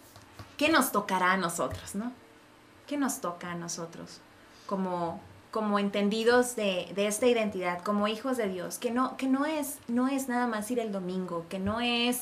[0.61, 2.13] ¿qué nos tocará a nosotros, no?
[2.87, 4.19] ¿Qué nos toca a nosotros
[4.67, 8.77] como, como entendidos de, de esta identidad, como hijos de Dios?
[8.79, 12.19] Que no, que no es, no es nada más ir el domingo, que no es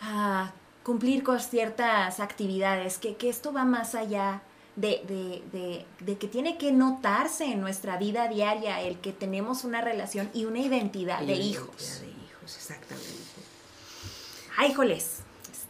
[0.00, 0.52] ah,
[0.84, 4.40] cumplir con ciertas actividades, que, que esto va más allá
[4.76, 9.64] de, de- de- de que tiene que notarse en nuestra vida diaria el que tenemos
[9.64, 12.00] una relación y una identidad de hijos.
[12.00, 13.10] De hijos, exactamente.
[14.56, 15.18] Ay, híjoles.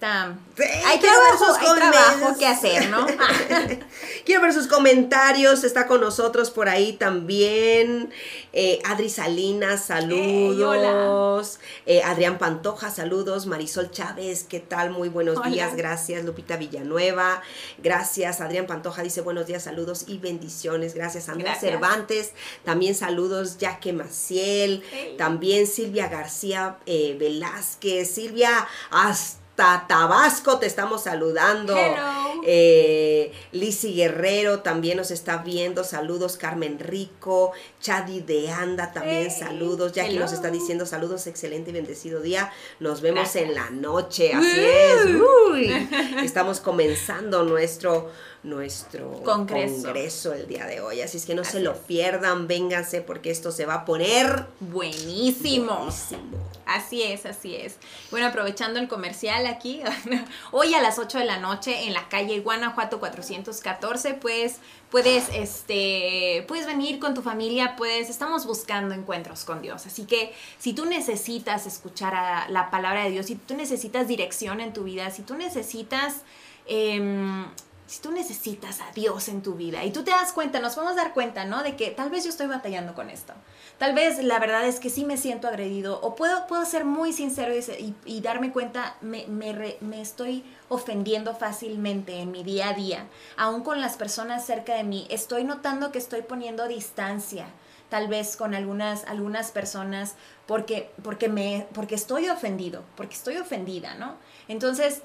[0.01, 0.35] Está...
[0.57, 3.07] Sí, hay quiero ver trabajo, sus hay trabajo que hacer, ¿no?
[4.25, 5.63] Quiero ver sus comentarios.
[5.63, 8.11] Está con nosotros por ahí también.
[8.55, 11.61] eh, Adri Salinas, saludos.
[11.85, 13.45] Eh, Adrián Pantoja, saludos.
[13.45, 14.89] Marisol Chávez, ¿qué tal?
[14.91, 15.49] Muy buenos Hola.
[15.51, 15.77] días.
[15.77, 16.25] Gracias.
[16.25, 17.43] Lupita Villanueva,
[17.79, 18.41] gracias.
[18.41, 20.95] Adrián Pantoja dice buenos días, saludos y bendiciones.
[20.95, 21.29] Gracias.
[21.29, 21.71] Andrea Gracias.
[21.73, 22.33] Cervantes,
[22.65, 23.59] también saludos.
[23.61, 25.15] Jaque Maciel, Hey.
[25.19, 28.11] también Silvia García eh, Velázquez.
[28.11, 29.40] Silvia, hasta
[29.89, 31.77] Tabasco te estamos saludando.
[31.77, 32.43] Hello.
[32.47, 35.85] Eh, Lizzy Guerrero también nos está viendo.
[35.85, 37.53] Saludos, Carmen Rico.
[37.81, 39.93] Chadi de Anda también Hey, saludos.
[39.93, 40.21] Jackie hello.
[40.23, 42.53] nos está diciendo saludos, excelente y bendecido día.
[42.79, 43.45] Nos vemos Gracias.
[43.45, 45.07] en la noche, así es.
[45.51, 45.89] Uy,
[46.23, 48.11] estamos comenzando nuestro
[48.43, 49.83] nuestro Congreso.
[49.83, 51.03] congreso el día de hoy.
[51.03, 55.75] Así es que no se lo pierdan, vénganse porque esto se va a poner Buenísimo.
[55.77, 56.21] buenísimo.
[56.65, 57.77] Así es, así es.
[58.11, 59.83] Bueno, aprovechando el comercial aquí,
[60.53, 64.57] hoy a las 8 de la noche en la calle Guanajuato 414, pues
[64.91, 69.85] puedes, este, puedes venir con tu familia, pues estamos buscando encuentros con Dios.
[69.87, 74.61] Así que si tú necesitas escuchar a la palabra de Dios, si tú necesitas dirección
[74.61, 76.23] en tu vida, si tú necesitas...
[76.67, 77.47] em,
[77.91, 80.95] si tú necesitas a Dios en tu vida y tú te das cuenta, nos a
[80.95, 81.65] dar cuenta, ¿no?
[81.65, 83.33] De que tal vez yo estoy batallando con esto.
[83.79, 87.13] Tal vez la verdad es que sí me siento agredido o puedo, puedo ser muy
[87.13, 92.75] sincero y, y- darme cuenta, me, me me estoy ofendiendo fácilmente en mi día a
[92.75, 95.09] día, aún con las personas cerca de mí.
[95.11, 97.49] Estoy notando que estoy poniendo distancia
[97.89, 100.15] tal vez con algunas, algunas personas
[100.47, 104.15] porque, porque, me, porque estoy ofendido, porque estoy ofendida, ¿no?
[104.47, 105.03] Entonces,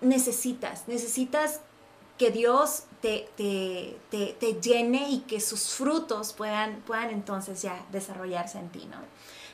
[0.00, 1.60] necesitas, necesitas
[2.24, 7.84] que Dios te, te, te, te llene y que sus frutos puedan, puedan entonces ya
[7.90, 8.96] desarrollarse en ti, ¿no?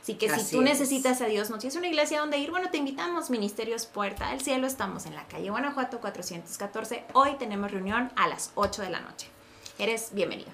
[0.02, 0.64] Así que Así si tú es.
[0.64, 4.40] necesitas a Dios, no tienes una iglesia donde ir, bueno, te invitamos, Ministerios Puerta del
[4.40, 9.00] Cielo, estamos en la calle Guanajuato 414, hoy tenemos reunión a las 8 de la
[9.00, 9.28] noche.
[9.78, 10.50] Eres bienvenido.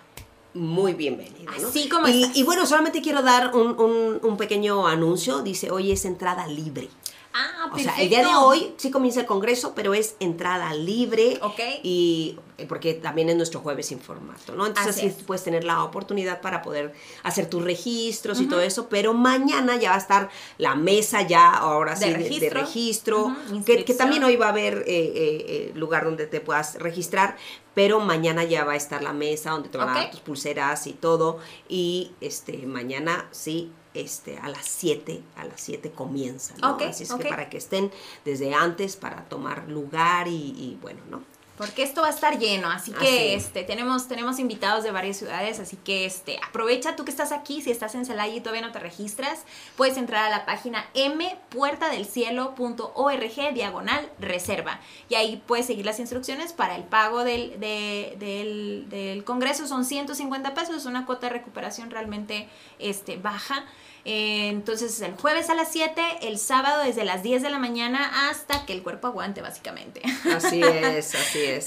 [0.55, 1.51] Muy bienvenido.
[1.61, 1.69] ¿no?
[1.69, 5.43] Así como y, y bueno, solamente quiero dar un, un- un pequeño anuncio.
[5.43, 6.89] Dice, hoy es entrada libre.
[7.35, 11.39] Ah, O sea, el día de hoy sí comienza el congreso, pero es entrada libre.
[11.43, 11.59] Ok.
[11.83, 14.67] Y porque también es nuestro jueves sin formato, ¿no?
[14.67, 15.25] Entonces Así así es.
[15.25, 16.93] puedes tener la oportunidad para poder
[17.25, 21.51] hacer tus registros y todo eso, pero mañana ya va a estar la mesa ya,
[21.51, 23.35] ahora De sí, de- de registro.
[23.67, 25.15] que- también hoy va a haber eh, eh,
[25.49, 27.37] eh, lugar donde te puedas registrar,
[27.75, 30.87] pero mañana ya va a estar la mesa donde te van a dar tus pulseras
[30.87, 31.39] y todo,
[31.69, 36.77] y este mañana sí este, a las 7, a las 7 comienza, ¿no?
[36.91, 37.93] Así es que para que estén
[38.25, 41.23] desde antes para tomar lugar y, y bueno, ¿no?
[41.57, 45.19] Porque esto va a estar lleno, así que este este tenemos tenemos invitados de varias
[45.19, 48.63] ciudades, así que este aprovecha tú que estás aquí, si estás en Celaya y todavía
[48.63, 49.45] no te registras,
[49.77, 56.75] puedes entrar a la página mpuertadelcielo.org diagonal reserva y ahí puedes seguir las instrucciones para
[56.77, 62.49] el pago del, del, del congreso, son 150 pesos, una cuota de recuperación realmente
[62.79, 63.65] este, baja.
[64.05, 68.29] Eh, entonces el jueves a las 7, el sábado desde las 10 de la mañana
[68.29, 70.03] hasta que el cuerpo aguante básicamente.
[70.35, 71.67] Así es, así es.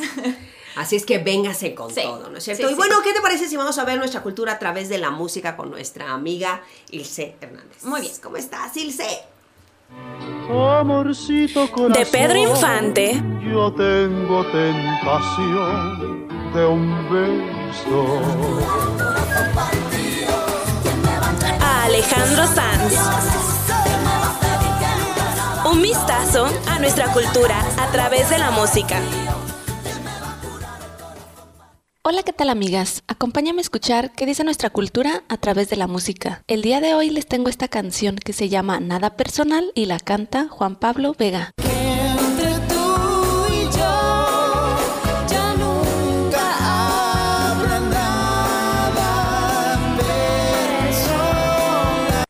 [0.76, 2.70] Así es que véngase con todo, ¿no es cierto?
[2.70, 5.10] y bueno, ¿qué te parece si vamos a ver nuestra cultura a través de la
[5.10, 6.62] música con nuestra amiga
[6.92, 7.84] Ilse Hernández?
[7.84, 8.14] Muy bien.
[8.22, 9.24] ¿Cómo estás, Ilse?
[10.50, 13.22] Amorcito corazón, de Pedro Infante.
[13.44, 19.17] Yo tengo tentación de un beso.
[21.98, 22.94] Alejandro Sanz.
[25.66, 29.02] Un vistazo a nuestra cultura a través de la música.
[32.04, 33.02] Hola, ¿qué tal amigas?
[33.08, 36.44] Acompáñame a escuchar qué dice nuestra cultura a través de la música.
[36.46, 40.00] El día de hoy les tengo esta canción que se llama Nada Personal y la
[40.00, 41.52] canta Juan Pablo Vega.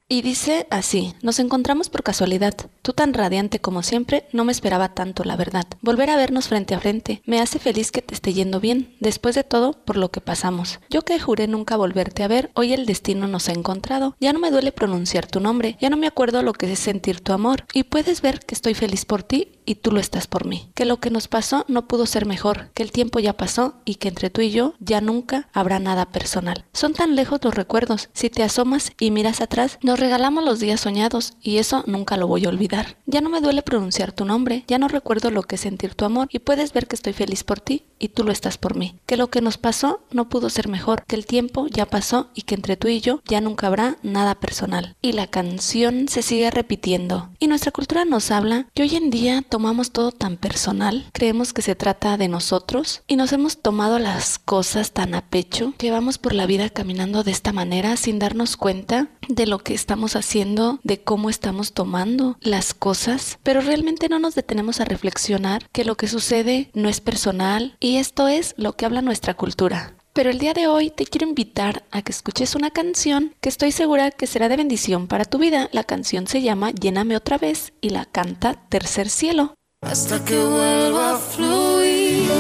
[0.10, 2.54] Y dice así, nos encontramos por casualidad.
[2.82, 5.66] Tú tan radiante como siempre, no me esperaba tanto, la verdad.
[5.82, 9.36] Volver a vernos frente a frente me hace feliz que te esté yendo bien, después
[9.36, 10.80] de todo, por lo que pasamos.
[10.90, 14.16] Yo que juré nunca volverte a ver, hoy el destino nos ha encontrado.
[14.22, 17.20] Ya no me duele pronunciar tu nombre, ya no me acuerdo lo que es sentir
[17.20, 20.46] tu amor, y puedes ver que estoy feliz por ti y tú lo estás por
[20.46, 20.72] mí.
[20.74, 23.96] Que lo que nos pasó no pudo ser mejor, que el tiempo ya pasó y
[23.96, 26.66] que entre tú y yo ya nunca habrá nada personal.
[26.74, 30.80] Son tan lejos los recuerdos, si te asomas y miras atrás, nos regalamos los días
[30.80, 32.98] soñados y eso nunca lo voy a olvidar.
[33.06, 36.06] Ya no me duele pronunciar tu nombre, ya no recuerdo lo que es sentir tu
[36.06, 38.96] amor y puedes ver que estoy feliz por ti y tú lo estás por mí.
[39.06, 42.44] Que lo que nos pasó no pudo ser mejor, que el tiempo ya pasó y
[42.44, 44.96] que entre tú y yo ya nunca habrá nada personal.
[45.02, 47.30] Y la canción se sigue repitiendo.
[47.40, 51.64] Y nuestra cultura nos habla que hoy en día tomamos todo tan personal, creemos que
[51.64, 56.20] se trata de nosotros y nos hemos tomado las cosas tan a pecho que vamos
[56.20, 60.80] por la vida caminando de esta manera sin darnos cuenta de lo que estamos haciendo,
[60.84, 65.98] de cómo estamos tomando las cosas, pero realmente no nos detenemos a reflexionar que lo
[65.98, 69.97] que sucede no es personal y esto es lo que habla nuestra cultura.
[70.18, 73.72] Pero el día de hoy te quiero invitar a que escuches una canción que estoy
[73.72, 75.70] segura que será de bendición para tu vida.
[75.74, 79.54] La canción se llama Lléname otra vez y la canta Tercer Cielo.
[79.82, 82.32] Hasta que vuelva a fluir,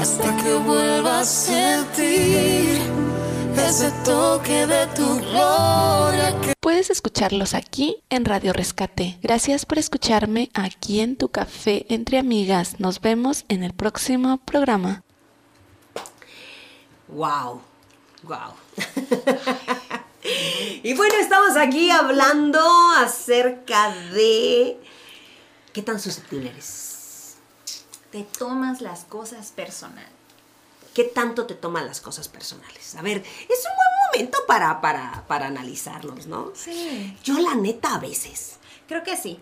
[0.00, 2.80] hasta que vuelva a sentir
[3.68, 6.34] ese toque de tu gloria.
[6.60, 9.18] Puedes escucharlos aquí en Radio Rescate.
[9.20, 12.80] Gracias por escucharme aquí en tu café entre amigas.
[12.80, 15.04] Nos vemos en el próximo programa.
[17.12, 17.60] Wow,
[18.22, 18.54] wow.
[20.82, 22.60] y bueno, estamos aquí hablando
[22.98, 24.80] acerca de
[25.72, 27.36] ¿Qué tan susceptible eres?
[28.10, 30.08] Te tomas las cosas personal.
[30.94, 32.96] ¿Qué tanto te toman las cosas personales?
[32.96, 36.50] A ver, es un buen momento para, para, para analizarlos, ¿no?
[36.54, 37.16] Sí.
[37.22, 38.56] Yo la neta a veces.
[38.88, 39.38] Creo que sí.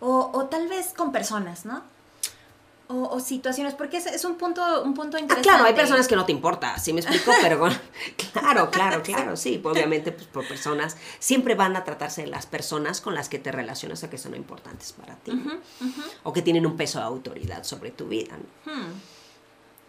[0.00, 1.82] O, o tal vez con personas, ¿no?
[2.90, 5.48] O, situaciones, porque es, un punto un punto interesante.
[5.48, 7.32] Ah, claro, hay personas que no te importa, ¿sí me explico?
[7.40, 7.76] Pero bueno,
[8.32, 13.00] claro, claro, claro, sí, obviamente pues por personas, siempre van a tratarse de las personas
[13.00, 15.32] con las que te relacionas a que son importantes para ti,
[16.22, 18.72] o que tienen un peso de autoridad sobre tu vida, ¿no?
[18.72, 18.92] Hmm.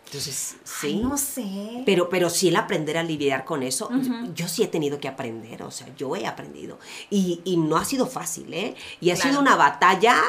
[0.06, 0.98] Entonces, sí.
[0.98, 1.84] no sé.
[1.86, 3.90] Pero, pero sí el aprender a lidiar con eso,
[4.34, 6.80] yo, sí he tenido que aprender, o sea, yo he aprendido.
[7.10, 8.76] Y, y no ha sido fácil, ¿eh?
[9.00, 10.22] Y ha sido una batalla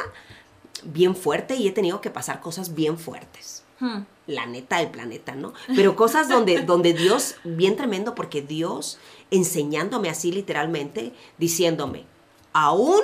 [0.85, 3.65] bien fuerte y he tenido que pasar cosas bien fuertes.
[3.81, 4.03] Hmm.
[4.27, 5.53] La neta del planeta, ¿no?
[5.75, 8.99] Pero cosas donde, donde Dios, bien tremendo, porque Dios
[9.31, 12.05] enseñándome así literalmente, diciéndome,
[12.53, 13.01] aún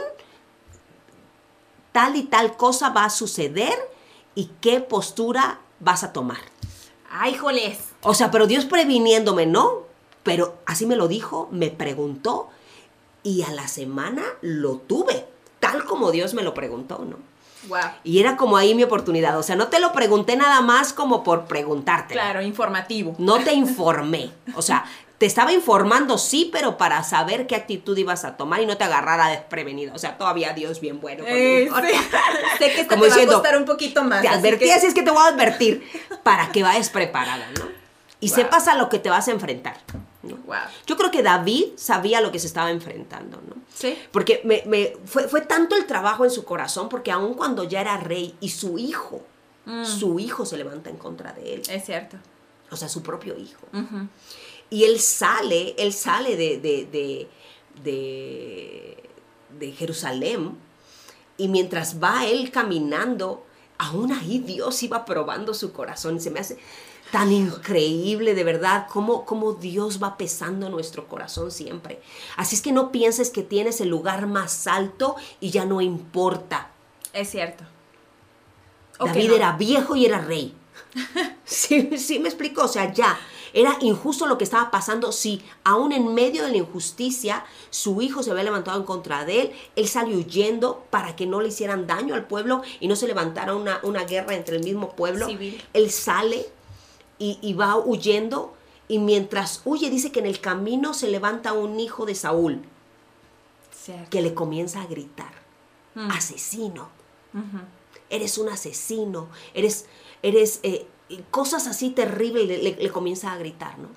[1.93, 3.75] tal y tal cosa va a suceder
[4.35, 6.39] y qué postura vas a tomar.
[7.11, 7.79] ¡Ay, joles!
[8.03, 9.83] O sea, pero Dios previniéndome, ¿no?
[10.23, 12.51] Pero así me lo dijo, me preguntó
[13.23, 15.27] y a la semana lo tuve,
[15.59, 17.17] tal como Dios me lo preguntó, ¿no?
[18.05, 19.39] Y era como ahí mi oportunidad.
[19.39, 22.15] O sea, no te lo pregunté nada más como por preguntarte.
[22.15, 23.15] Claro, informativo.
[23.19, 24.31] No te informé.
[24.55, 24.85] O sea,
[25.19, 28.85] te estaba informando, sí, pero para saber qué actitud ibas a tomar y no te
[28.85, 29.93] agarrara desprevenido.
[29.95, 31.25] O sea, todavía Dios bien bueno.
[31.27, 31.69] Eh,
[32.59, 34.23] sé que esto te va a costar un poquito más.
[34.23, 35.85] Te advertí, así, es que te voy a advertir
[36.23, 37.67] para que vayas preparada, ¿no?
[38.21, 39.77] Y sepas a lo que te vas a enfrentar.
[40.87, 43.57] Yo creo que David sabía lo que se estaba enfrentando, ¿no?
[43.73, 43.97] Sí.
[44.11, 47.97] Porque me, fue, fue, tanto el trabajo en su corazón, porque aun cuando ya era
[47.97, 49.23] rey y su hijo
[49.85, 51.63] su hijo se levanta en contra de él.
[51.69, 52.17] Es cierto.
[52.71, 53.67] O sea, su propio hijo.
[54.71, 57.29] Y él sale, él sale de, de, de,
[57.83, 59.11] de,
[59.59, 60.57] de Jerusalén
[61.37, 63.45] y mientras va él caminando,
[63.79, 66.21] aún ahí Dios iba probando su corazón.
[66.21, 66.59] Se me hace
[67.11, 72.01] tan increíble, de verdad, cómo, cómo Dios va pesando nuestro corazón siempre.
[72.37, 76.71] Así es que no pienses que tienes el lugar más alto y ya no importa.
[77.13, 77.65] Es cierto.
[78.99, 79.35] David no.
[79.37, 80.55] era viejo y era rey.
[81.45, 83.19] sí, sí me explico, o sea, ya.
[83.55, 85.11] Era injusto lo que estaba pasando.
[85.11, 89.41] Sí, aún en medio de la injusticia, su hijo se había levantado en contra de
[89.41, 89.53] él.
[89.75, 93.55] Él salió huyendo para que no le hicieran daño al pueblo y no se levantara
[93.55, 95.27] una, una guerra entre el mismo pueblo.
[95.27, 95.65] Civil.
[95.73, 96.47] Él sale
[97.19, 98.55] y, y va huyendo.
[98.89, 102.63] Y mientras huye, dice que en el camino se levanta un hijo de Saúl
[103.71, 104.09] Cierto.
[104.11, 105.33] que le comienza a gritar:
[105.95, 106.11] Mm.
[106.11, 106.89] Asesino
[108.11, 109.85] eres un asesino, eres,
[110.23, 110.87] eres, eh,
[111.31, 113.89] cosas así terribles le, le- le comienza a gritar, ¿no?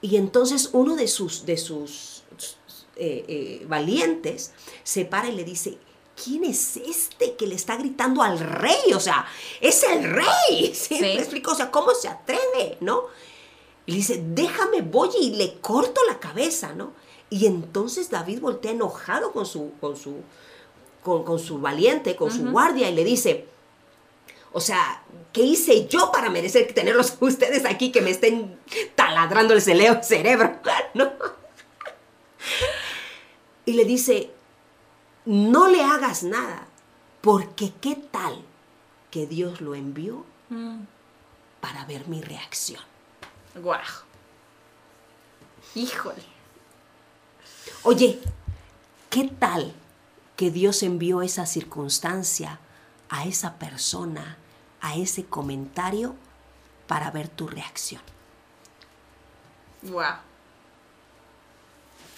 [0.00, 2.22] Y entonces uno de sus, de sus
[2.96, 4.52] eh, eh, valientes
[4.84, 5.76] se para y le dice,
[6.22, 8.92] ¿quién es este que le está gritando al rey?
[8.94, 9.26] O sea,
[9.60, 10.96] es el rey, ¿sí?
[10.96, 11.00] Sí.
[11.00, 11.52] ¿Me explico?
[11.52, 13.04] O sea, ¿cómo se atreve, no?
[13.86, 16.92] Y le dice, déjame, voy y le corto la cabeza, ¿no?
[17.30, 20.16] Y entonces David voltea enojado con su, con su,
[21.02, 23.46] con, con su valiente, con su guardia, y le dice,
[24.52, 25.02] o sea,
[25.32, 28.58] ¿qué hice yo para merecer tenerlos ustedes aquí que me estén
[28.94, 30.58] taladrando el cerebro?
[30.94, 31.12] ¿No?
[33.64, 34.30] Y le dice,
[35.26, 36.66] no le hagas nada,
[37.20, 38.42] porque qué tal
[39.10, 40.82] que Dios lo envió Mm.
[41.60, 42.80] para ver mi reacción.
[43.56, 43.80] Guau.
[45.74, 46.22] Híjole.
[47.82, 48.20] Oye,
[49.10, 49.74] ¿qué tal
[50.36, 52.60] que Dios envió esa circunstancia
[53.08, 54.36] a esa persona,
[54.80, 56.14] a ese comentario,
[56.86, 58.02] para ver tu reacción?
[59.82, 60.16] Guau.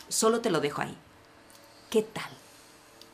[0.09, 0.97] Solo te lo dejo ahí.
[1.91, 2.31] ¿Qué tal?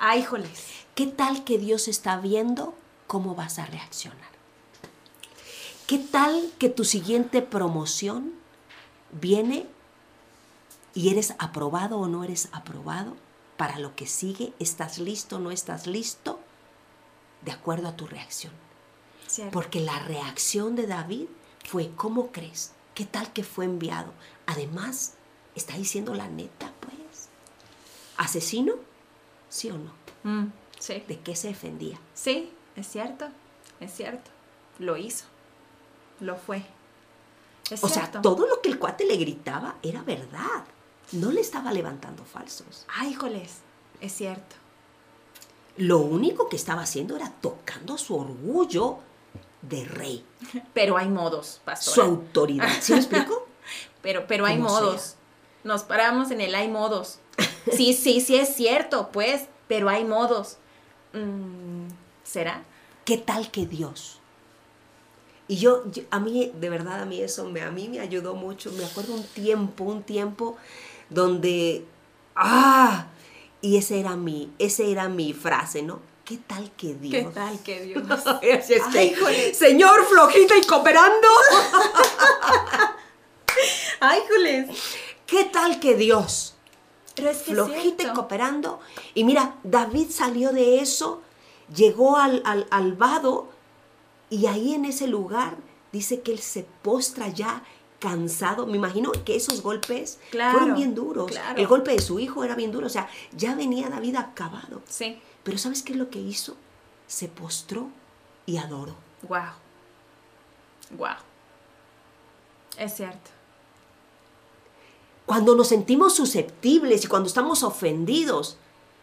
[0.06, 0.66] Ay, híjoles.
[0.94, 2.74] ¿Qué tal que Dios está viendo
[3.06, 4.28] cómo vas a reaccionar?
[5.86, 8.34] ¿Qué tal que tu siguiente promoción
[9.12, 9.66] viene
[10.92, 13.16] y eres aprobado o no eres aprobado
[13.56, 14.52] para lo que sigue?
[14.58, 16.38] ¿Estás listo o no estás listo?
[17.40, 18.52] De acuerdo a tu reacción.
[19.26, 19.52] Cierto.
[19.52, 21.28] Porque la reacción de David
[21.64, 22.72] fue, ¿cómo crees?
[22.94, 24.12] ¿Qué tal que fue enviado?
[24.44, 25.14] Además,
[25.54, 27.30] está diciendo la neta, pues.
[28.18, 28.74] ¿Asesino?
[29.54, 29.92] ¿Sí o no?
[30.24, 30.50] Mm,
[30.80, 31.04] sí.
[31.06, 31.96] ¿De qué se defendía?
[32.12, 33.28] Sí, es cierto.
[33.78, 34.30] Es cierto.
[34.80, 35.26] Lo hizo.
[36.18, 36.64] Lo fue.
[37.70, 38.12] Es O cierto.
[38.14, 40.64] sea, todo lo que el cuate le gritaba era verdad.
[41.12, 42.84] No le estaba levantando falsos.
[42.88, 43.58] Ay, híjoles.
[44.00, 44.56] Es cierto.
[45.76, 48.98] Lo único que estaba haciendo era tocando su orgullo
[49.62, 50.24] de rey,
[50.74, 52.06] Pero hay modos, su pastora.
[52.08, 52.68] autoridad.
[52.80, 53.46] ¿Sí me explico?
[54.02, 55.00] Pero, pero hay Como modos.
[55.02, 55.18] sea.
[55.62, 57.20] Nos paramos en el hay modos.
[57.72, 60.58] Sí, sí, sí es cierto, pues, pero hay modos.
[61.12, 61.88] Mm,
[62.22, 62.62] ¿Será?
[63.04, 64.20] ¿Qué tal que Dios?
[65.48, 68.34] Y yo, yo- a mí, de verdad, a mí eso me, a mí me ayudó
[68.34, 68.72] mucho.
[68.72, 70.56] Me acuerdo un tiempo, un tiempo
[71.10, 71.84] donde,
[72.34, 73.06] ah,
[73.60, 76.00] y ese era mi, ese era mi frase, ¿no?
[76.24, 77.26] ¿Qué tal que Dios?
[77.28, 78.02] ¿Qué tal que Dios?
[78.42, 79.54] Es que, Ay, híjole.
[79.54, 81.28] señor flojita y cooperando.
[84.00, 84.68] ¡Ay, Jules!
[85.26, 86.53] ¿Qué tal que Dios?
[87.14, 88.80] Pero es que flojita y cooperando.
[89.14, 91.22] Y mira, David salió de eso,
[91.74, 93.48] llegó al, al, al vado
[94.30, 95.56] y ahí en ese lugar
[95.92, 97.62] dice que él se postra ya
[98.00, 98.66] cansado.
[98.66, 101.30] Me imagino que esos golpes Claro, fueron bien duros.
[101.30, 101.58] claro.
[101.58, 102.86] El golpe de su hijo era bien duro.
[102.88, 104.82] O sea, ya venía David acabado.
[104.88, 105.20] Sí.
[105.44, 106.56] Pero ¿sabes qué es lo que hizo?
[107.06, 107.88] Se postró
[108.44, 108.96] y adoró.
[109.22, 109.52] Wow.
[110.98, 111.16] Wow.
[112.76, 113.30] Es cierto.
[115.26, 118.58] Cuando nos sentimos susceptibles y cuando estamos ofendidos,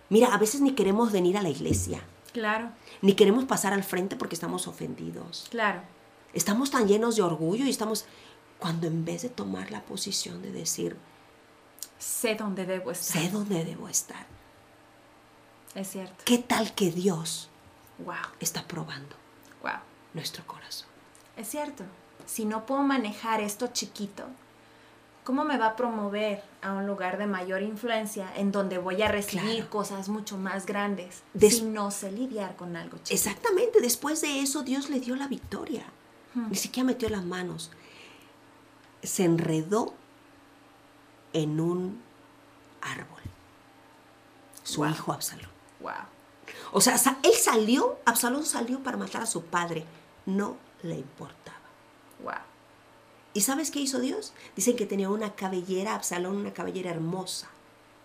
[0.09, 2.01] mira, a veces ni queremos venir a la iglesia.
[2.34, 5.47] Claro, Ni queremos pasar al frente porque estamos ofendidos.
[5.49, 5.82] claro.
[6.34, 8.05] Estamos tan llenos de orgullo y estamos
[8.57, 10.95] cuando en vez de tomar la posición de decir,
[11.99, 13.22] Sé dónde debo estar.
[13.22, 14.26] sé dónde debo estar.
[15.76, 16.15] Es cierto.
[16.24, 17.49] ¿Qué tal que Dios
[17.99, 18.15] Wow.
[18.39, 19.15] está probando
[19.61, 19.80] Wow.
[20.13, 20.88] nuestro corazón?
[21.36, 21.84] Es cierto.
[22.26, 24.24] Si no puedo manejar esto chiquito,
[25.24, 29.07] ¿cómo me va a promover a un lugar de mayor influencia en donde voy a
[29.07, 29.69] recibir Claro.
[29.69, 33.13] cosas mucho más grandes Des- si no sé lidiar con algo chiquito?
[33.13, 35.86] Exactamente, después de eso Dios le dio la victoria.
[36.34, 37.72] Ni siquiera metió las manos.
[39.03, 39.93] Se enredó
[41.34, 42.01] en un
[42.82, 43.22] árbol.
[44.63, 44.89] Su Wow.
[44.91, 45.49] hijo Absalón.
[45.82, 45.91] Wow.
[46.72, 49.86] O sea, él salió, Absalón salió para matar a su padre,
[50.26, 51.57] no le importaba.
[52.24, 52.34] Wow.
[53.34, 54.34] ¿Y sabes qué hizo Dios?
[54.55, 57.49] Dicen que tenía una cabellera, Absalón, una cabellera hermosa,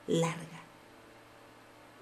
[0.07, 0.61] larga.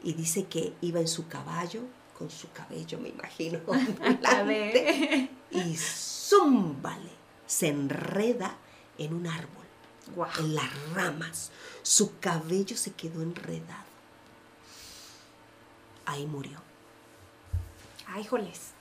[0.02, 1.80] Y dice que iba en su caballo,
[2.18, 7.10] con su cabello, me imagino, ondulante, y zúmbale,
[7.46, 8.56] se enreda
[8.98, 9.64] en un árbol,
[10.14, 10.26] Wow.
[10.40, 11.50] en las ramas.
[11.82, 13.84] Su cabello se quedó enredado.
[16.04, 16.60] Ahí murió.
[18.06, 18.72] Ay, joles.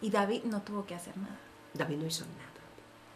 [0.00, 1.38] Y David no tuvo que hacer nada.
[1.74, 2.55] David no hizo nada.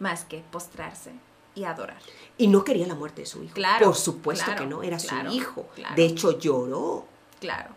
[0.01, 1.11] Más que postrarse
[1.55, 2.01] y adorar.
[2.37, 3.53] Y no quería la muerte de su hijo.
[3.53, 5.67] Claro, Por supuesto claro, que no, era claro, su hijo.
[5.75, 5.95] claro.
[5.95, 7.05] De hecho, lloró.
[7.39, 7.69] Claro.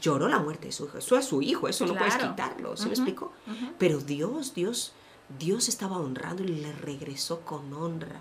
[0.00, 0.98] Lloró la muerte de su hijo.
[0.98, 2.76] Eso es su hijo, eso no puedes quitarlo.
[2.76, 3.32] ¿Sí me explico?
[3.78, 4.92] Pero Dios, Dios,
[5.38, 8.20] Dios estaba honrando y le regresó con honra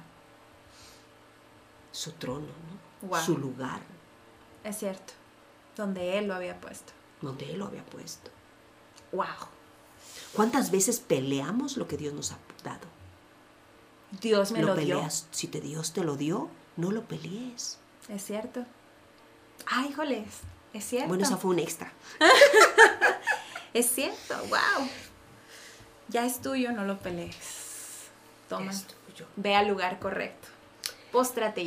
[1.92, 2.48] su trono,
[3.02, 3.22] ¿no?
[3.22, 3.82] Su lugar
[4.64, 5.14] Es cierto.
[5.76, 6.94] Donde él lo había puesto.
[7.22, 8.32] donde Él lo había puesto.
[9.12, 9.26] Wow.
[10.34, 12.88] ¿Cuántas veces peleamos lo que Dios nos ha dado?
[14.22, 14.98] Dios me lo, dio.
[14.98, 15.28] peleas.
[15.32, 17.78] Si te Dios te lo dio, no lo pelees.
[18.10, 18.66] Es cierto.
[19.66, 20.28] Ay, joles.
[20.74, 21.08] Es cierto.
[21.08, 21.92] Bueno, esa fue un extra.
[23.74, 24.38] Es cierto.
[24.48, 24.88] Wow.
[26.08, 28.06] Ya es tuyo, no lo pelees.
[28.48, 28.72] Toma.
[28.72, 29.26] Es tuyo.
[29.36, 30.48] Ve al lugar correcto.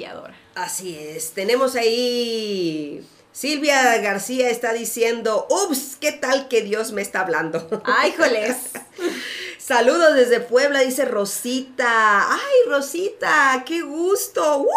[0.08, 0.34] Adora.
[0.54, 1.32] Así es.
[1.32, 3.06] Tenemos ahí.
[3.32, 7.66] Silvia García está diciendo, ups, ¿qué tal que Dios me está hablando?
[7.84, 8.56] Ay, joles.
[9.68, 12.32] Saludos desde Puebla, dice Rosita.
[12.32, 14.60] Ay, Rosita, qué gusto.
[14.60, 14.68] ¡Woo!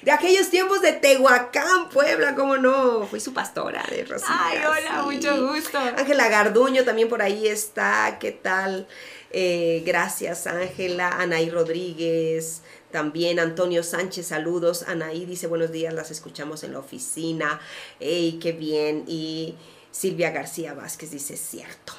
[0.00, 3.06] De aquellos tiempos de Tehuacán, Puebla, ¿cómo no?
[3.06, 4.40] Fui su pastora de Rosita.
[4.40, 5.16] Ay, hola, sí.
[5.16, 5.76] mucho gusto.
[5.78, 8.16] Ángela Garduño también por ahí está.
[8.18, 8.86] ¿Qué tal?
[9.30, 11.10] Eh, gracias, Ángela.
[11.18, 12.62] Anaí Rodríguez.
[12.90, 14.84] También Antonio Sánchez, saludos.
[14.88, 17.60] Anaí dice buenos días, las escuchamos en la oficina.
[18.00, 19.04] ¡Ey, qué bien!
[19.06, 19.56] Y
[19.90, 21.92] Silvia García Vázquez dice cierto.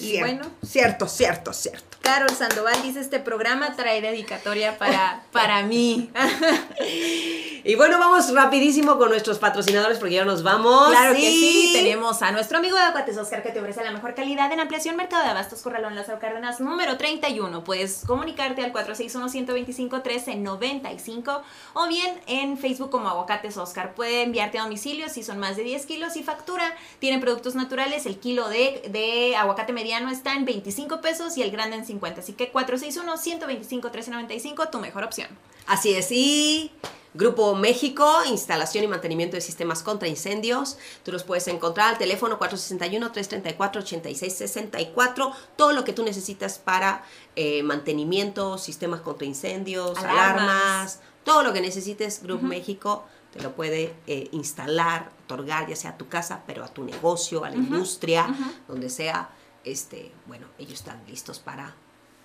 [0.00, 0.46] Y bueno.
[0.64, 1.90] cierto, cierto, cierto.
[2.02, 6.10] Carol Sandoval dice, este programa trae dedicatoria para, para mí.
[7.62, 10.88] Y bueno, vamos rapidísimo con nuestros patrocinadores porque ya nos vamos.
[10.88, 14.14] Claro que sí, tenemos a nuestro amigo de Aguates Oscar que te ofrece la mejor
[14.14, 17.62] calidad en ampliación Mercado de Abastos Corralón Lázaro Cárdenas número 31.
[17.62, 21.42] Puedes comunicarte al 461-125-1395
[21.74, 23.94] o bien en Facebook como Aguacates Oscar.
[23.94, 26.64] Puede enviarte a domicilio si son más de 10 kilos y factura.
[26.98, 31.50] Tienen productos naturales, el kilo de, de aguacate mediano está en 25 pesos y el
[31.50, 32.20] grande en 50.
[32.20, 35.28] Así que 461-125-1395, tu mejor opción.
[35.66, 36.72] Así es, y
[37.12, 40.78] Grupo México, instalación y mantenimiento de sistemas contra incendios.
[41.04, 45.34] Tú los puedes encontrar al teléfono 461-334-8664.
[45.56, 47.04] Todo lo que tú necesitas para
[47.36, 50.14] eh, mantenimiento, sistemas contra incendios, Alarmas.
[50.14, 55.90] alarmas, todo lo que necesites, Grupo México te lo puede eh, instalar, otorgar, ya sea
[55.90, 58.34] a tu casa, pero a tu negocio, a la industria,
[58.66, 59.30] donde sea.
[59.64, 61.74] Este, bueno, ellos están listos para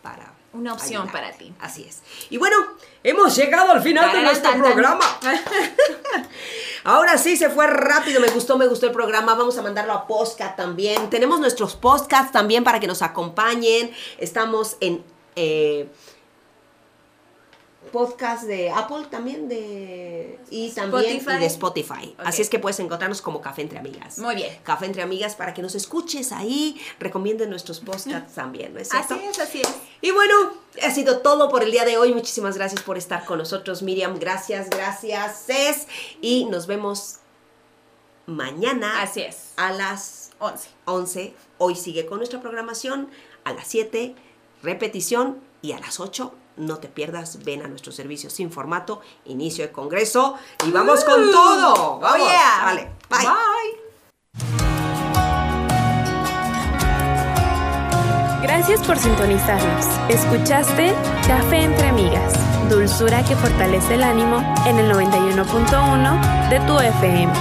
[0.05, 1.51] para Una opción para ti.
[1.59, 2.03] Así es.
[2.29, 2.55] Y bueno,
[3.03, 4.71] hemos llegado al final de nuestro tan, tan.
[4.71, 5.03] programa.
[6.83, 9.33] Ahora sí se fue rápido, me gustó, me gustó el programa.
[9.33, 11.09] Vamos a mandarlo a podcast también.
[11.09, 13.91] Tenemos nuestros podcasts también para que nos acompañen.
[14.19, 15.03] Estamos en
[15.35, 15.89] eh,
[17.95, 21.35] podcast de Apple también de y también Spotify.
[21.37, 22.15] y de Spotify.
[22.17, 24.19] Así es que puedes encontrarnos como Café entre Amigas.
[24.19, 24.53] Muy bien.
[24.63, 29.13] Café entre Amigas para que nos escuches ahí, recomienden nuestros podcasts también, ¿no es cierto?
[29.15, 29.73] Así es, así es.
[30.01, 30.35] Y bueno,
[30.83, 32.13] ha sido todo por el día de hoy.
[32.13, 34.19] Muchísimas gracias por estar con nosotros, Miriam.
[34.19, 35.87] Gracias, gracias, Cés.
[36.21, 37.19] Y nos vemos
[38.25, 39.53] mañana Así es.
[39.55, 40.69] a las 11.
[40.85, 41.33] 11.
[41.59, 43.09] Hoy sigue con nuestra programación.
[43.45, 44.15] A las 7,
[44.61, 45.39] repetición.
[45.61, 47.43] Y a las 8, no te pierdas.
[47.43, 49.01] Ven a nuestro servicio sin formato.
[49.25, 50.35] Inicio de congreso.
[50.65, 51.99] Y vamos con todo.
[51.99, 52.21] Vamos.
[52.21, 52.61] Oh, yeah.
[52.65, 52.91] Vale.
[53.09, 53.19] Bye.
[53.19, 53.85] Bye.
[58.41, 59.85] Gracias por sintonizarnos.
[60.07, 60.93] Escuchaste
[61.27, 62.33] Café entre Amigas,
[62.69, 64.37] dulzura que fortalece el ánimo
[64.67, 67.33] en el 91.1 de tu FM.